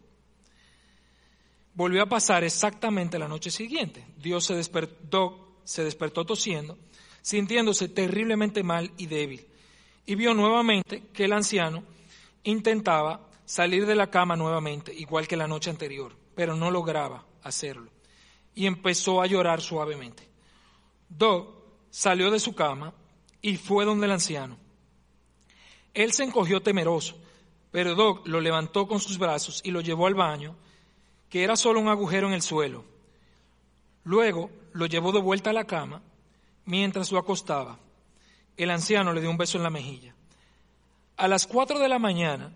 Volvió 1.74 2.02
a 2.02 2.08
pasar 2.08 2.44
exactamente 2.44 3.18
la 3.18 3.28
noche 3.28 3.50
siguiente. 3.50 4.04
Dios 4.18 4.44
se 4.44 4.54
despertó, 4.54 5.60
se 5.64 5.84
despertó 5.84 6.26
tosiendo 6.26 6.76
sintiéndose 7.22 7.88
terriblemente 7.88 8.62
mal 8.62 8.92
y 8.98 9.06
débil, 9.06 9.46
y 10.06 10.14
vio 10.14 10.34
nuevamente 10.34 11.04
que 11.12 11.24
el 11.24 11.32
anciano 11.32 11.84
intentaba 12.44 13.28
salir 13.44 13.86
de 13.86 13.94
la 13.94 14.10
cama 14.10 14.36
nuevamente, 14.36 14.94
igual 14.94 15.28
que 15.28 15.36
la 15.36 15.46
noche 15.46 15.70
anterior, 15.70 16.16
pero 16.34 16.56
no 16.56 16.70
lograba 16.70 17.24
hacerlo, 17.42 17.90
y 18.54 18.66
empezó 18.66 19.20
a 19.20 19.26
llorar 19.26 19.60
suavemente. 19.60 20.28
Doug 21.08 21.54
salió 21.90 22.30
de 22.30 22.40
su 22.40 22.54
cama 22.54 22.94
y 23.40 23.56
fue 23.56 23.84
donde 23.84 24.06
el 24.06 24.12
anciano. 24.12 24.56
Él 25.94 26.12
se 26.12 26.24
encogió 26.24 26.62
temeroso, 26.62 27.16
pero 27.70 27.94
Doug 27.94 28.26
lo 28.26 28.40
levantó 28.40 28.86
con 28.86 29.00
sus 29.00 29.18
brazos 29.18 29.60
y 29.64 29.70
lo 29.70 29.80
llevó 29.80 30.06
al 30.06 30.14
baño, 30.14 30.56
que 31.28 31.44
era 31.44 31.56
solo 31.56 31.80
un 31.80 31.88
agujero 31.88 32.28
en 32.28 32.34
el 32.34 32.42
suelo. 32.42 32.84
Luego 34.04 34.50
lo 34.72 34.86
llevó 34.86 35.12
de 35.12 35.20
vuelta 35.20 35.50
a 35.50 35.54
la 35.54 35.66
cama 35.66 36.02
mientras 36.64 37.12
lo 37.12 37.18
acostaba. 37.18 37.78
El 38.56 38.70
anciano 38.70 39.12
le 39.12 39.20
dio 39.20 39.30
un 39.30 39.36
beso 39.36 39.56
en 39.56 39.64
la 39.64 39.70
mejilla. 39.70 40.14
A 41.16 41.28
las 41.28 41.46
cuatro 41.46 41.78
de 41.78 41.88
la 41.88 41.98
mañana, 41.98 42.52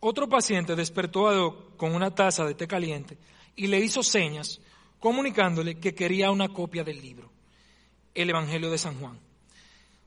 otro 0.00 0.28
paciente 0.28 0.76
despertó 0.76 1.28
a 1.28 1.34
Doc 1.34 1.76
con 1.76 1.94
una 1.94 2.14
taza 2.14 2.44
de 2.44 2.54
té 2.54 2.66
caliente 2.66 3.16
y 3.56 3.68
le 3.68 3.80
hizo 3.80 4.02
señas 4.02 4.60
comunicándole 4.98 5.78
que 5.78 5.94
quería 5.94 6.30
una 6.30 6.48
copia 6.48 6.84
del 6.84 7.00
libro, 7.00 7.30
el 8.14 8.30
Evangelio 8.30 8.70
de 8.70 8.78
San 8.78 8.98
Juan. 8.98 9.18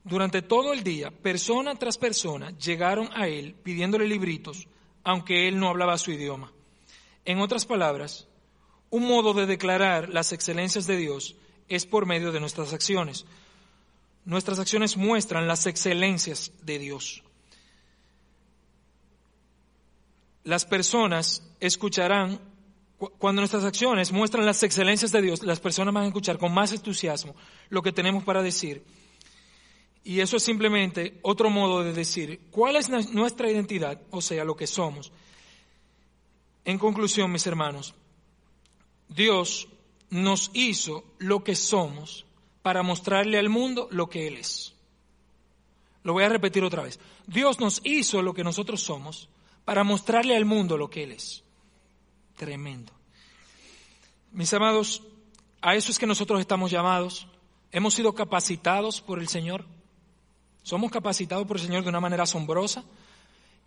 Durante 0.03 0.41
todo 0.41 0.73
el 0.73 0.83
día, 0.83 1.11
persona 1.11 1.75
tras 1.75 1.97
persona 1.97 2.51
llegaron 2.57 3.09
a 3.13 3.27
él 3.27 3.55
pidiéndole 3.55 4.07
libritos, 4.07 4.67
aunque 5.03 5.47
él 5.47 5.59
no 5.59 5.67
hablaba 5.67 5.97
su 5.97 6.11
idioma. 6.11 6.51
En 7.25 7.39
otras 7.39 7.65
palabras, 7.65 8.27
un 8.89 9.05
modo 9.07 9.33
de 9.33 9.45
declarar 9.45 10.09
las 10.09 10.31
excelencias 10.31 10.87
de 10.87 10.95
Dios 10.95 11.35
es 11.67 11.85
por 11.85 12.05
medio 12.05 12.31
de 12.31 12.39
nuestras 12.39 12.71
acciones. 12.71 13.25
Nuestras 14.27 14.59
acciones 14.59 14.97
muestran 14.97 15.47
las 15.47 15.67
excelencias 15.67 16.51
de 16.63 16.79
Dios. 16.79 17.23
Las 20.43 20.65
personas 20.65 21.43
escucharán, 21.61 22.41
cuando 23.19 23.39
nuestras 23.41 23.63
acciones 23.63 24.11
muestran 24.11 24.45
las 24.45 24.63
excelencias 24.63 25.13
de 25.13 25.21
Dios, 25.21 25.43
las 25.43 25.61
personas 25.61 25.93
van 25.93 26.03
a 26.03 26.07
escuchar 26.07 26.37
con 26.37 26.53
más 26.53 26.73
entusiasmo 26.73 27.37
lo 27.69 27.81
que 27.81 27.93
tenemos 27.93 28.25
para 28.25 28.43
decir. 28.43 28.83
Y 30.03 30.19
eso 30.19 30.35
es 30.35 30.43
simplemente 30.43 31.19
otro 31.21 31.49
modo 31.49 31.81
de 31.81 31.93
decir 31.93 32.41
cuál 32.51 32.75
es 32.75 32.89
nuestra 32.89 33.49
identidad, 33.49 34.01
o 34.11 34.19
sea, 34.19 34.43
lo 34.43 34.57
que 34.57 34.67
somos. 34.67 35.13
En 36.65 36.77
conclusión, 36.77 37.31
mis 37.31 37.47
hermanos, 37.47 37.95
Dios 39.07 39.69
nos 40.09 40.51
hizo 40.53 41.05
lo 41.17 41.45
que 41.45 41.55
somos 41.55 42.26
para 42.67 42.83
mostrarle 42.83 43.39
al 43.39 43.47
mundo 43.47 43.87
lo 43.91 44.09
que 44.09 44.27
Él 44.27 44.35
es. 44.35 44.73
Lo 46.03 46.11
voy 46.11 46.25
a 46.25 46.27
repetir 46.27 46.65
otra 46.65 46.83
vez. 46.83 46.99
Dios 47.25 47.61
nos 47.61 47.79
hizo 47.85 48.21
lo 48.21 48.33
que 48.33 48.43
nosotros 48.43 48.81
somos 48.81 49.29
para 49.63 49.85
mostrarle 49.85 50.35
al 50.35 50.43
mundo 50.43 50.77
lo 50.77 50.89
que 50.89 51.05
Él 51.05 51.13
es. 51.13 51.45
Tremendo. 52.35 52.91
Mis 54.33 54.53
amados, 54.53 55.01
a 55.61 55.75
eso 55.75 55.93
es 55.93 55.97
que 55.97 56.05
nosotros 56.05 56.41
estamos 56.41 56.69
llamados. 56.69 57.29
Hemos 57.71 57.93
sido 57.93 58.13
capacitados 58.13 58.99
por 58.99 59.19
el 59.19 59.29
Señor. 59.29 59.63
Somos 60.61 60.91
capacitados 60.91 61.47
por 61.47 61.55
el 61.55 61.63
Señor 61.63 61.83
de 61.83 61.89
una 61.89 62.01
manera 62.01 62.23
asombrosa. 62.23 62.83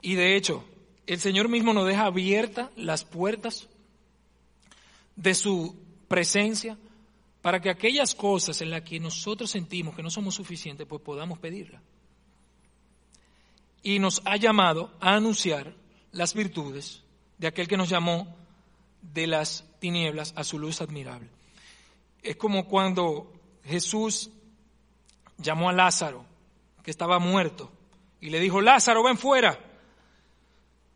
Y 0.03 0.14
de 0.14 0.36
hecho, 0.36 0.62
el 1.07 1.20
Señor 1.20 1.48
mismo 1.48 1.72
nos 1.72 1.86
deja 1.86 2.05
abiertas 2.05 2.68
las 2.76 3.07
puertas 3.07 3.66
de 5.16 5.34
su 5.34 5.74
presencia 6.07 6.76
para 7.43 7.61
que 7.61 7.70
aquellas 7.70 8.14
cosas 8.14 8.61
en 8.61 8.70
las 8.70 8.82
que 8.82 9.01
nosotros 9.01 9.51
sentimos 9.51 9.95
que 9.95 10.03
no 10.03 10.11
somos 10.11 10.34
suficientes, 10.34 10.86
pues 10.86 11.03
podamos 11.03 11.38
pedirla. 11.38 11.80
y 13.82 13.99
nos 13.99 14.20
ha 14.26 14.36
llamado 14.36 14.93
a 15.01 15.14
anunciar 15.14 15.74
las 16.12 16.34
virtudes 16.34 17.03
de 17.38 17.47
aquel 17.47 17.66
que 17.66 17.76
nos 17.76 17.88
llamó 17.88 18.36
de 19.01 19.26
las 19.26 19.64
tinieblas 19.78 20.34
a 20.36 20.45
su 20.45 20.59
luz 20.59 20.82
admirable. 20.82 21.28
Es 22.22 22.36
como 22.36 22.66
cuando 22.66 23.32
Jesús 23.64 24.30
llamó 25.38 25.70
a 25.70 25.72
Lázaro, 25.72 26.26
que 26.82 26.91
estaba 26.91 27.18
muerto, 27.18 27.72
y 28.20 28.28
le 28.28 28.41
dijo, 28.41 28.61
Lázaro, 28.61 29.03
ven 29.03 29.16
fuera. 29.16 29.59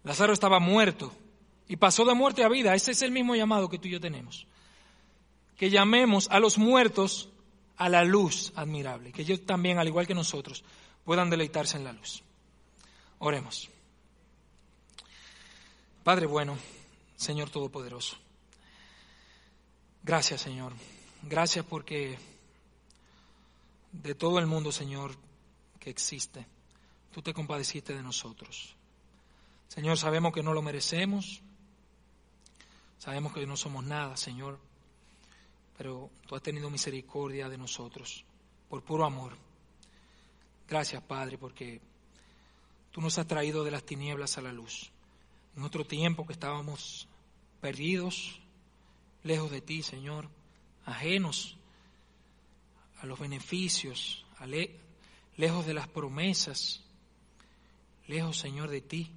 Lázaro 0.03 0.34
estaba 0.34 0.61
muerto 0.61 1.11
y 1.66 1.76
pasó 1.76 2.05
de 2.05 2.14
muerte 2.14 2.45
a 2.45 2.49
vida. 2.49 2.74
Ese 2.74 2.92
es 2.92 3.01
el 3.01 3.11
mismo 3.11 3.34
llamado 3.34 3.70
que 3.70 3.78
tú 3.78 3.88
y 3.88 3.92
yo 3.92 4.01
tenemos. 4.01 4.47
Que 5.57 5.70
llamemos 5.70 6.28
a 6.30 6.40
los 6.40 6.59
muertos 6.59 7.28
a 7.76 7.88
la 7.88 8.05
luz 8.05 8.52
admirable, 8.55 9.12
que 9.12 9.22
ellos 9.22 9.44
también, 9.44 9.78
al 9.78 9.88
igual 9.88 10.07
que 10.07 10.14
nosotros, 10.14 10.64
puedan 11.05 11.30
deleitarse 11.30 11.76
en 11.76 11.84
la 11.84 11.92
luz. 11.92 12.22
Oremos. 13.18 13.70
Padre 16.02 16.26
bueno, 16.26 16.57
Señor 17.16 17.48
Todopoderoso, 17.48 18.18
gracias 20.02 20.42
Señor, 20.42 20.74
gracias 21.22 21.64
porque 21.64 22.18
de 23.90 24.14
todo 24.14 24.38
el 24.38 24.46
mundo, 24.46 24.70
Señor, 24.70 25.16
que 25.80 25.88
existe, 25.88 26.46
tú 27.11 27.22
te 27.22 27.32
compadeciste 27.32 27.94
de 27.94 28.02
nosotros. 28.02 28.76
Señor, 29.68 29.96
sabemos 29.96 30.34
que 30.34 30.42
no 30.42 30.52
lo 30.52 30.61
merecemos, 30.61 31.40
sabemos 32.98 33.32
que 33.32 33.46
no 33.46 33.57
somos 33.57 33.82
nada, 33.82 34.16
Señor, 34.18 34.59
pero 35.77 36.11
tú 36.27 36.35
has 36.35 36.43
tenido 36.43 36.70
misericordia 36.70 37.49
de 37.49 37.59
nosotros 37.59 38.25
por 38.68 38.83
puro 38.83 39.05
amor. 39.05 39.37
Gracias, 40.68 41.03
Padre, 41.03 41.39
porque 41.39 41.81
tú 42.91 43.01
nos 43.01 43.18
has 43.18 43.27
traído 43.27 43.64
de 43.64 43.70
las 43.70 43.85
tinieblas 43.85 44.39
a 44.39 44.43
la 44.43 44.53
luz. 44.53 44.91
En 45.57 45.62
otro 45.62 45.85
tiempo 45.85 46.27
que 46.27 46.33
estábamos 46.33 47.07
perdidos, 47.61 48.41
lejos 49.22 49.51
de 49.51 49.61
ti, 49.61 49.83
Señor, 49.83 50.29
ajenos 50.85 51.57
a 53.01 53.07
los 53.07 53.18
beneficios, 53.18 54.25
lejos 55.37 55.66
de 55.66 55.75
las 55.75 55.89
promesas, 55.89 56.83
lejos, 58.07 58.39
Señor, 58.39 58.68
de 58.68 58.81
ti, 58.81 59.11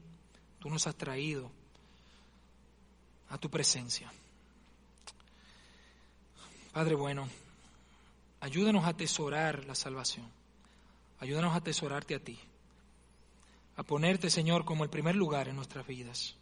tú 0.60 0.70
nos 0.70 0.88
has 0.88 0.96
traído 0.96 1.52
a 3.30 3.38
tu 3.38 3.50
presencia. 3.50 4.12
Padre 6.78 6.94
bueno, 6.94 7.28
ayúdanos 8.40 8.86
a 8.86 8.90
atesorar 8.90 9.66
la 9.66 9.74
salvación, 9.74 10.28
ayúdanos 11.20 11.54
a 11.54 11.56
atesorarte 11.56 12.14
a 12.14 12.20
ti, 12.20 12.38
a 13.78 13.82
ponerte, 13.82 14.30
Señor, 14.30 14.64
como 14.64 14.84
el 14.84 14.92
primer 14.92 15.16
lugar 15.16 15.48
en 15.48 15.56
nuestras 15.56 15.88
vidas. 15.88 16.36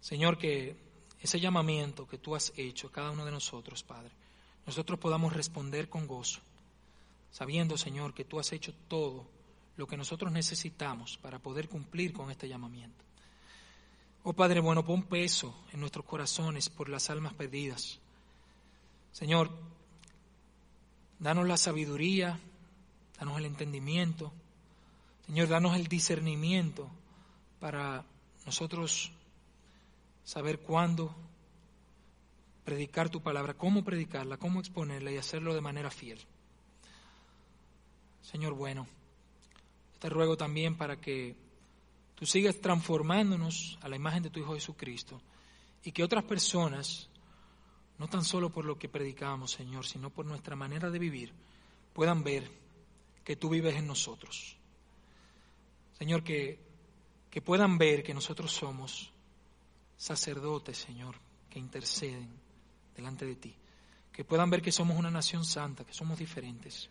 Señor, 0.00 0.36
que 0.36 0.74
ese 1.20 1.38
llamamiento 1.38 2.08
que 2.08 2.18
tú 2.18 2.34
has 2.34 2.52
hecho 2.56 2.88
a 2.88 2.90
cada 2.90 3.12
uno 3.12 3.24
de 3.24 3.30
nosotros, 3.30 3.84
Padre, 3.84 4.10
nosotros 4.66 4.98
podamos 4.98 5.32
responder 5.32 5.88
con 5.88 6.08
gozo, 6.08 6.40
sabiendo, 7.30 7.78
Señor, 7.78 8.14
que 8.14 8.24
tú 8.24 8.40
has 8.40 8.50
hecho 8.50 8.74
todo 8.88 9.28
lo 9.76 9.86
que 9.86 9.96
nosotros 9.96 10.32
necesitamos 10.32 11.18
para 11.18 11.38
poder 11.38 11.68
cumplir 11.68 12.12
con 12.12 12.32
este 12.32 12.48
llamamiento. 12.48 13.04
Oh 14.24 14.32
Padre 14.32 14.58
bueno, 14.58 14.84
pon 14.84 15.04
peso 15.04 15.54
en 15.72 15.78
nuestros 15.78 16.04
corazones 16.04 16.68
por 16.68 16.88
las 16.88 17.10
almas 17.10 17.34
perdidas. 17.34 18.00
Señor, 19.12 19.50
danos 21.18 21.46
la 21.46 21.56
sabiduría, 21.56 22.38
danos 23.18 23.38
el 23.38 23.46
entendimiento, 23.46 24.32
Señor, 25.26 25.48
danos 25.48 25.76
el 25.76 25.86
discernimiento 25.86 26.88
para 27.60 28.04
nosotros 28.46 29.12
saber 30.24 30.60
cuándo 30.60 31.14
predicar 32.64 33.10
tu 33.10 33.20
palabra, 33.20 33.54
cómo 33.54 33.84
predicarla, 33.84 34.36
cómo 34.38 34.60
exponerla 34.60 35.12
y 35.12 35.16
hacerlo 35.16 35.54
de 35.54 35.60
manera 35.60 35.90
fiel. 35.90 36.20
Señor 38.22 38.54
bueno, 38.54 38.86
te 39.98 40.08
ruego 40.08 40.36
también 40.36 40.76
para 40.76 41.00
que 41.00 41.34
tú 42.14 42.26
sigas 42.26 42.60
transformándonos 42.60 43.78
a 43.82 43.88
la 43.88 43.96
imagen 43.96 44.22
de 44.22 44.30
tu 44.30 44.40
Hijo 44.40 44.54
Jesucristo 44.54 45.20
y 45.84 45.92
que 45.92 46.04
otras 46.04 46.24
personas, 46.24 47.08
no 48.00 48.08
tan 48.08 48.24
solo 48.24 48.48
por 48.48 48.64
lo 48.64 48.78
que 48.78 48.88
predicamos, 48.88 49.50
Señor, 49.50 49.84
sino 49.84 50.08
por 50.08 50.24
nuestra 50.24 50.56
manera 50.56 50.88
de 50.88 50.98
vivir, 50.98 51.34
puedan 51.92 52.24
ver 52.24 52.50
que 53.22 53.36
tú 53.36 53.50
vives 53.50 53.76
en 53.76 53.86
nosotros. 53.86 54.56
Señor, 55.98 56.24
que, 56.24 56.58
que 57.30 57.42
puedan 57.42 57.76
ver 57.76 58.02
que 58.02 58.14
nosotros 58.14 58.52
somos 58.52 59.12
sacerdotes, 59.98 60.78
Señor, 60.78 61.16
que 61.50 61.58
interceden 61.58 62.30
delante 62.96 63.26
de 63.26 63.36
ti. 63.36 63.54
Que 64.10 64.24
puedan 64.24 64.48
ver 64.48 64.62
que 64.62 64.72
somos 64.72 64.96
una 64.96 65.10
nación 65.10 65.44
santa, 65.44 65.84
que 65.84 65.92
somos 65.92 66.18
diferentes. 66.18 66.88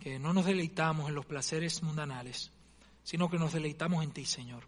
Que 0.00 0.18
no 0.18 0.32
nos 0.32 0.46
deleitamos 0.46 1.10
en 1.10 1.14
los 1.14 1.26
placeres 1.26 1.82
mundanales, 1.82 2.50
sino 3.04 3.28
que 3.28 3.38
nos 3.38 3.52
deleitamos 3.52 4.02
en 4.04 4.12
ti, 4.12 4.24
Señor. 4.24 4.64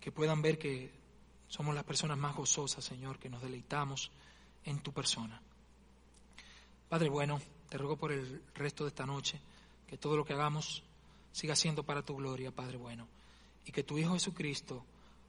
Que 0.00 0.12
puedan 0.12 0.40
ver 0.40 0.56
que 0.56 0.92
somos 1.48 1.74
las 1.74 1.84
personas 1.84 2.18
más 2.18 2.36
gozosas, 2.36 2.84
Señor, 2.84 3.18
que 3.18 3.30
nos 3.30 3.42
deleitamos 3.42 4.10
en 4.64 4.80
tu 4.80 4.92
persona. 4.92 5.40
Padre 6.88 7.08
bueno, 7.08 7.40
te 7.68 7.78
ruego 7.78 7.96
por 7.96 8.12
el 8.12 8.42
resto 8.54 8.84
de 8.84 8.88
esta 8.88 9.06
noche 9.06 9.40
que 9.86 9.96
todo 9.96 10.16
lo 10.16 10.24
que 10.24 10.34
hagamos 10.34 10.82
siga 11.32 11.56
siendo 11.56 11.82
para 11.82 12.02
tu 12.02 12.16
gloria, 12.16 12.50
Padre 12.50 12.76
bueno, 12.76 13.06
y 13.64 13.72
que 13.72 13.82
tu 13.82 13.98
Hijo 13.98 14.14
Jesucristo 14.14 14.84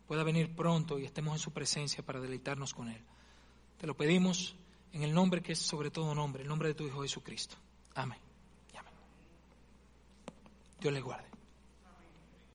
pueda 0.08 0.24
venir 0.24 0.56
pronto 0.56 1.00
y 1.00 1.06
estemos 1.06 1.34
en 1.34 1.40
su 1.40 1.52
presencia 1.52 2.04
para 2.06 2.20
deleitarnos 2.20 2.74
con 2.74 2.90
Él. 2.90 3.02
Te 3.78 3.88
lo 3.88 3.96
pedimos 3.96 4.56
en 4.92 5.04
el 5.04 5.14
nombre 5.14 5.42
que 5.42 5.54
es 5.54 5.60
sobre 5.60 5.92
todo 5.92 6.16
nombre, 6.16 6.44
el 6.44 6.50
nombre 6.50 6.70
de 6.70 6.74
tu 6.74 6.86
Hijo 6.86 7.02
Jesucristo. 7.02 7.56
Amén. 7.96 8.20
Amén. 8.76 8.94
Dios 10.80 10.94
le 10.94 11.02
guarde. 11.02 11.39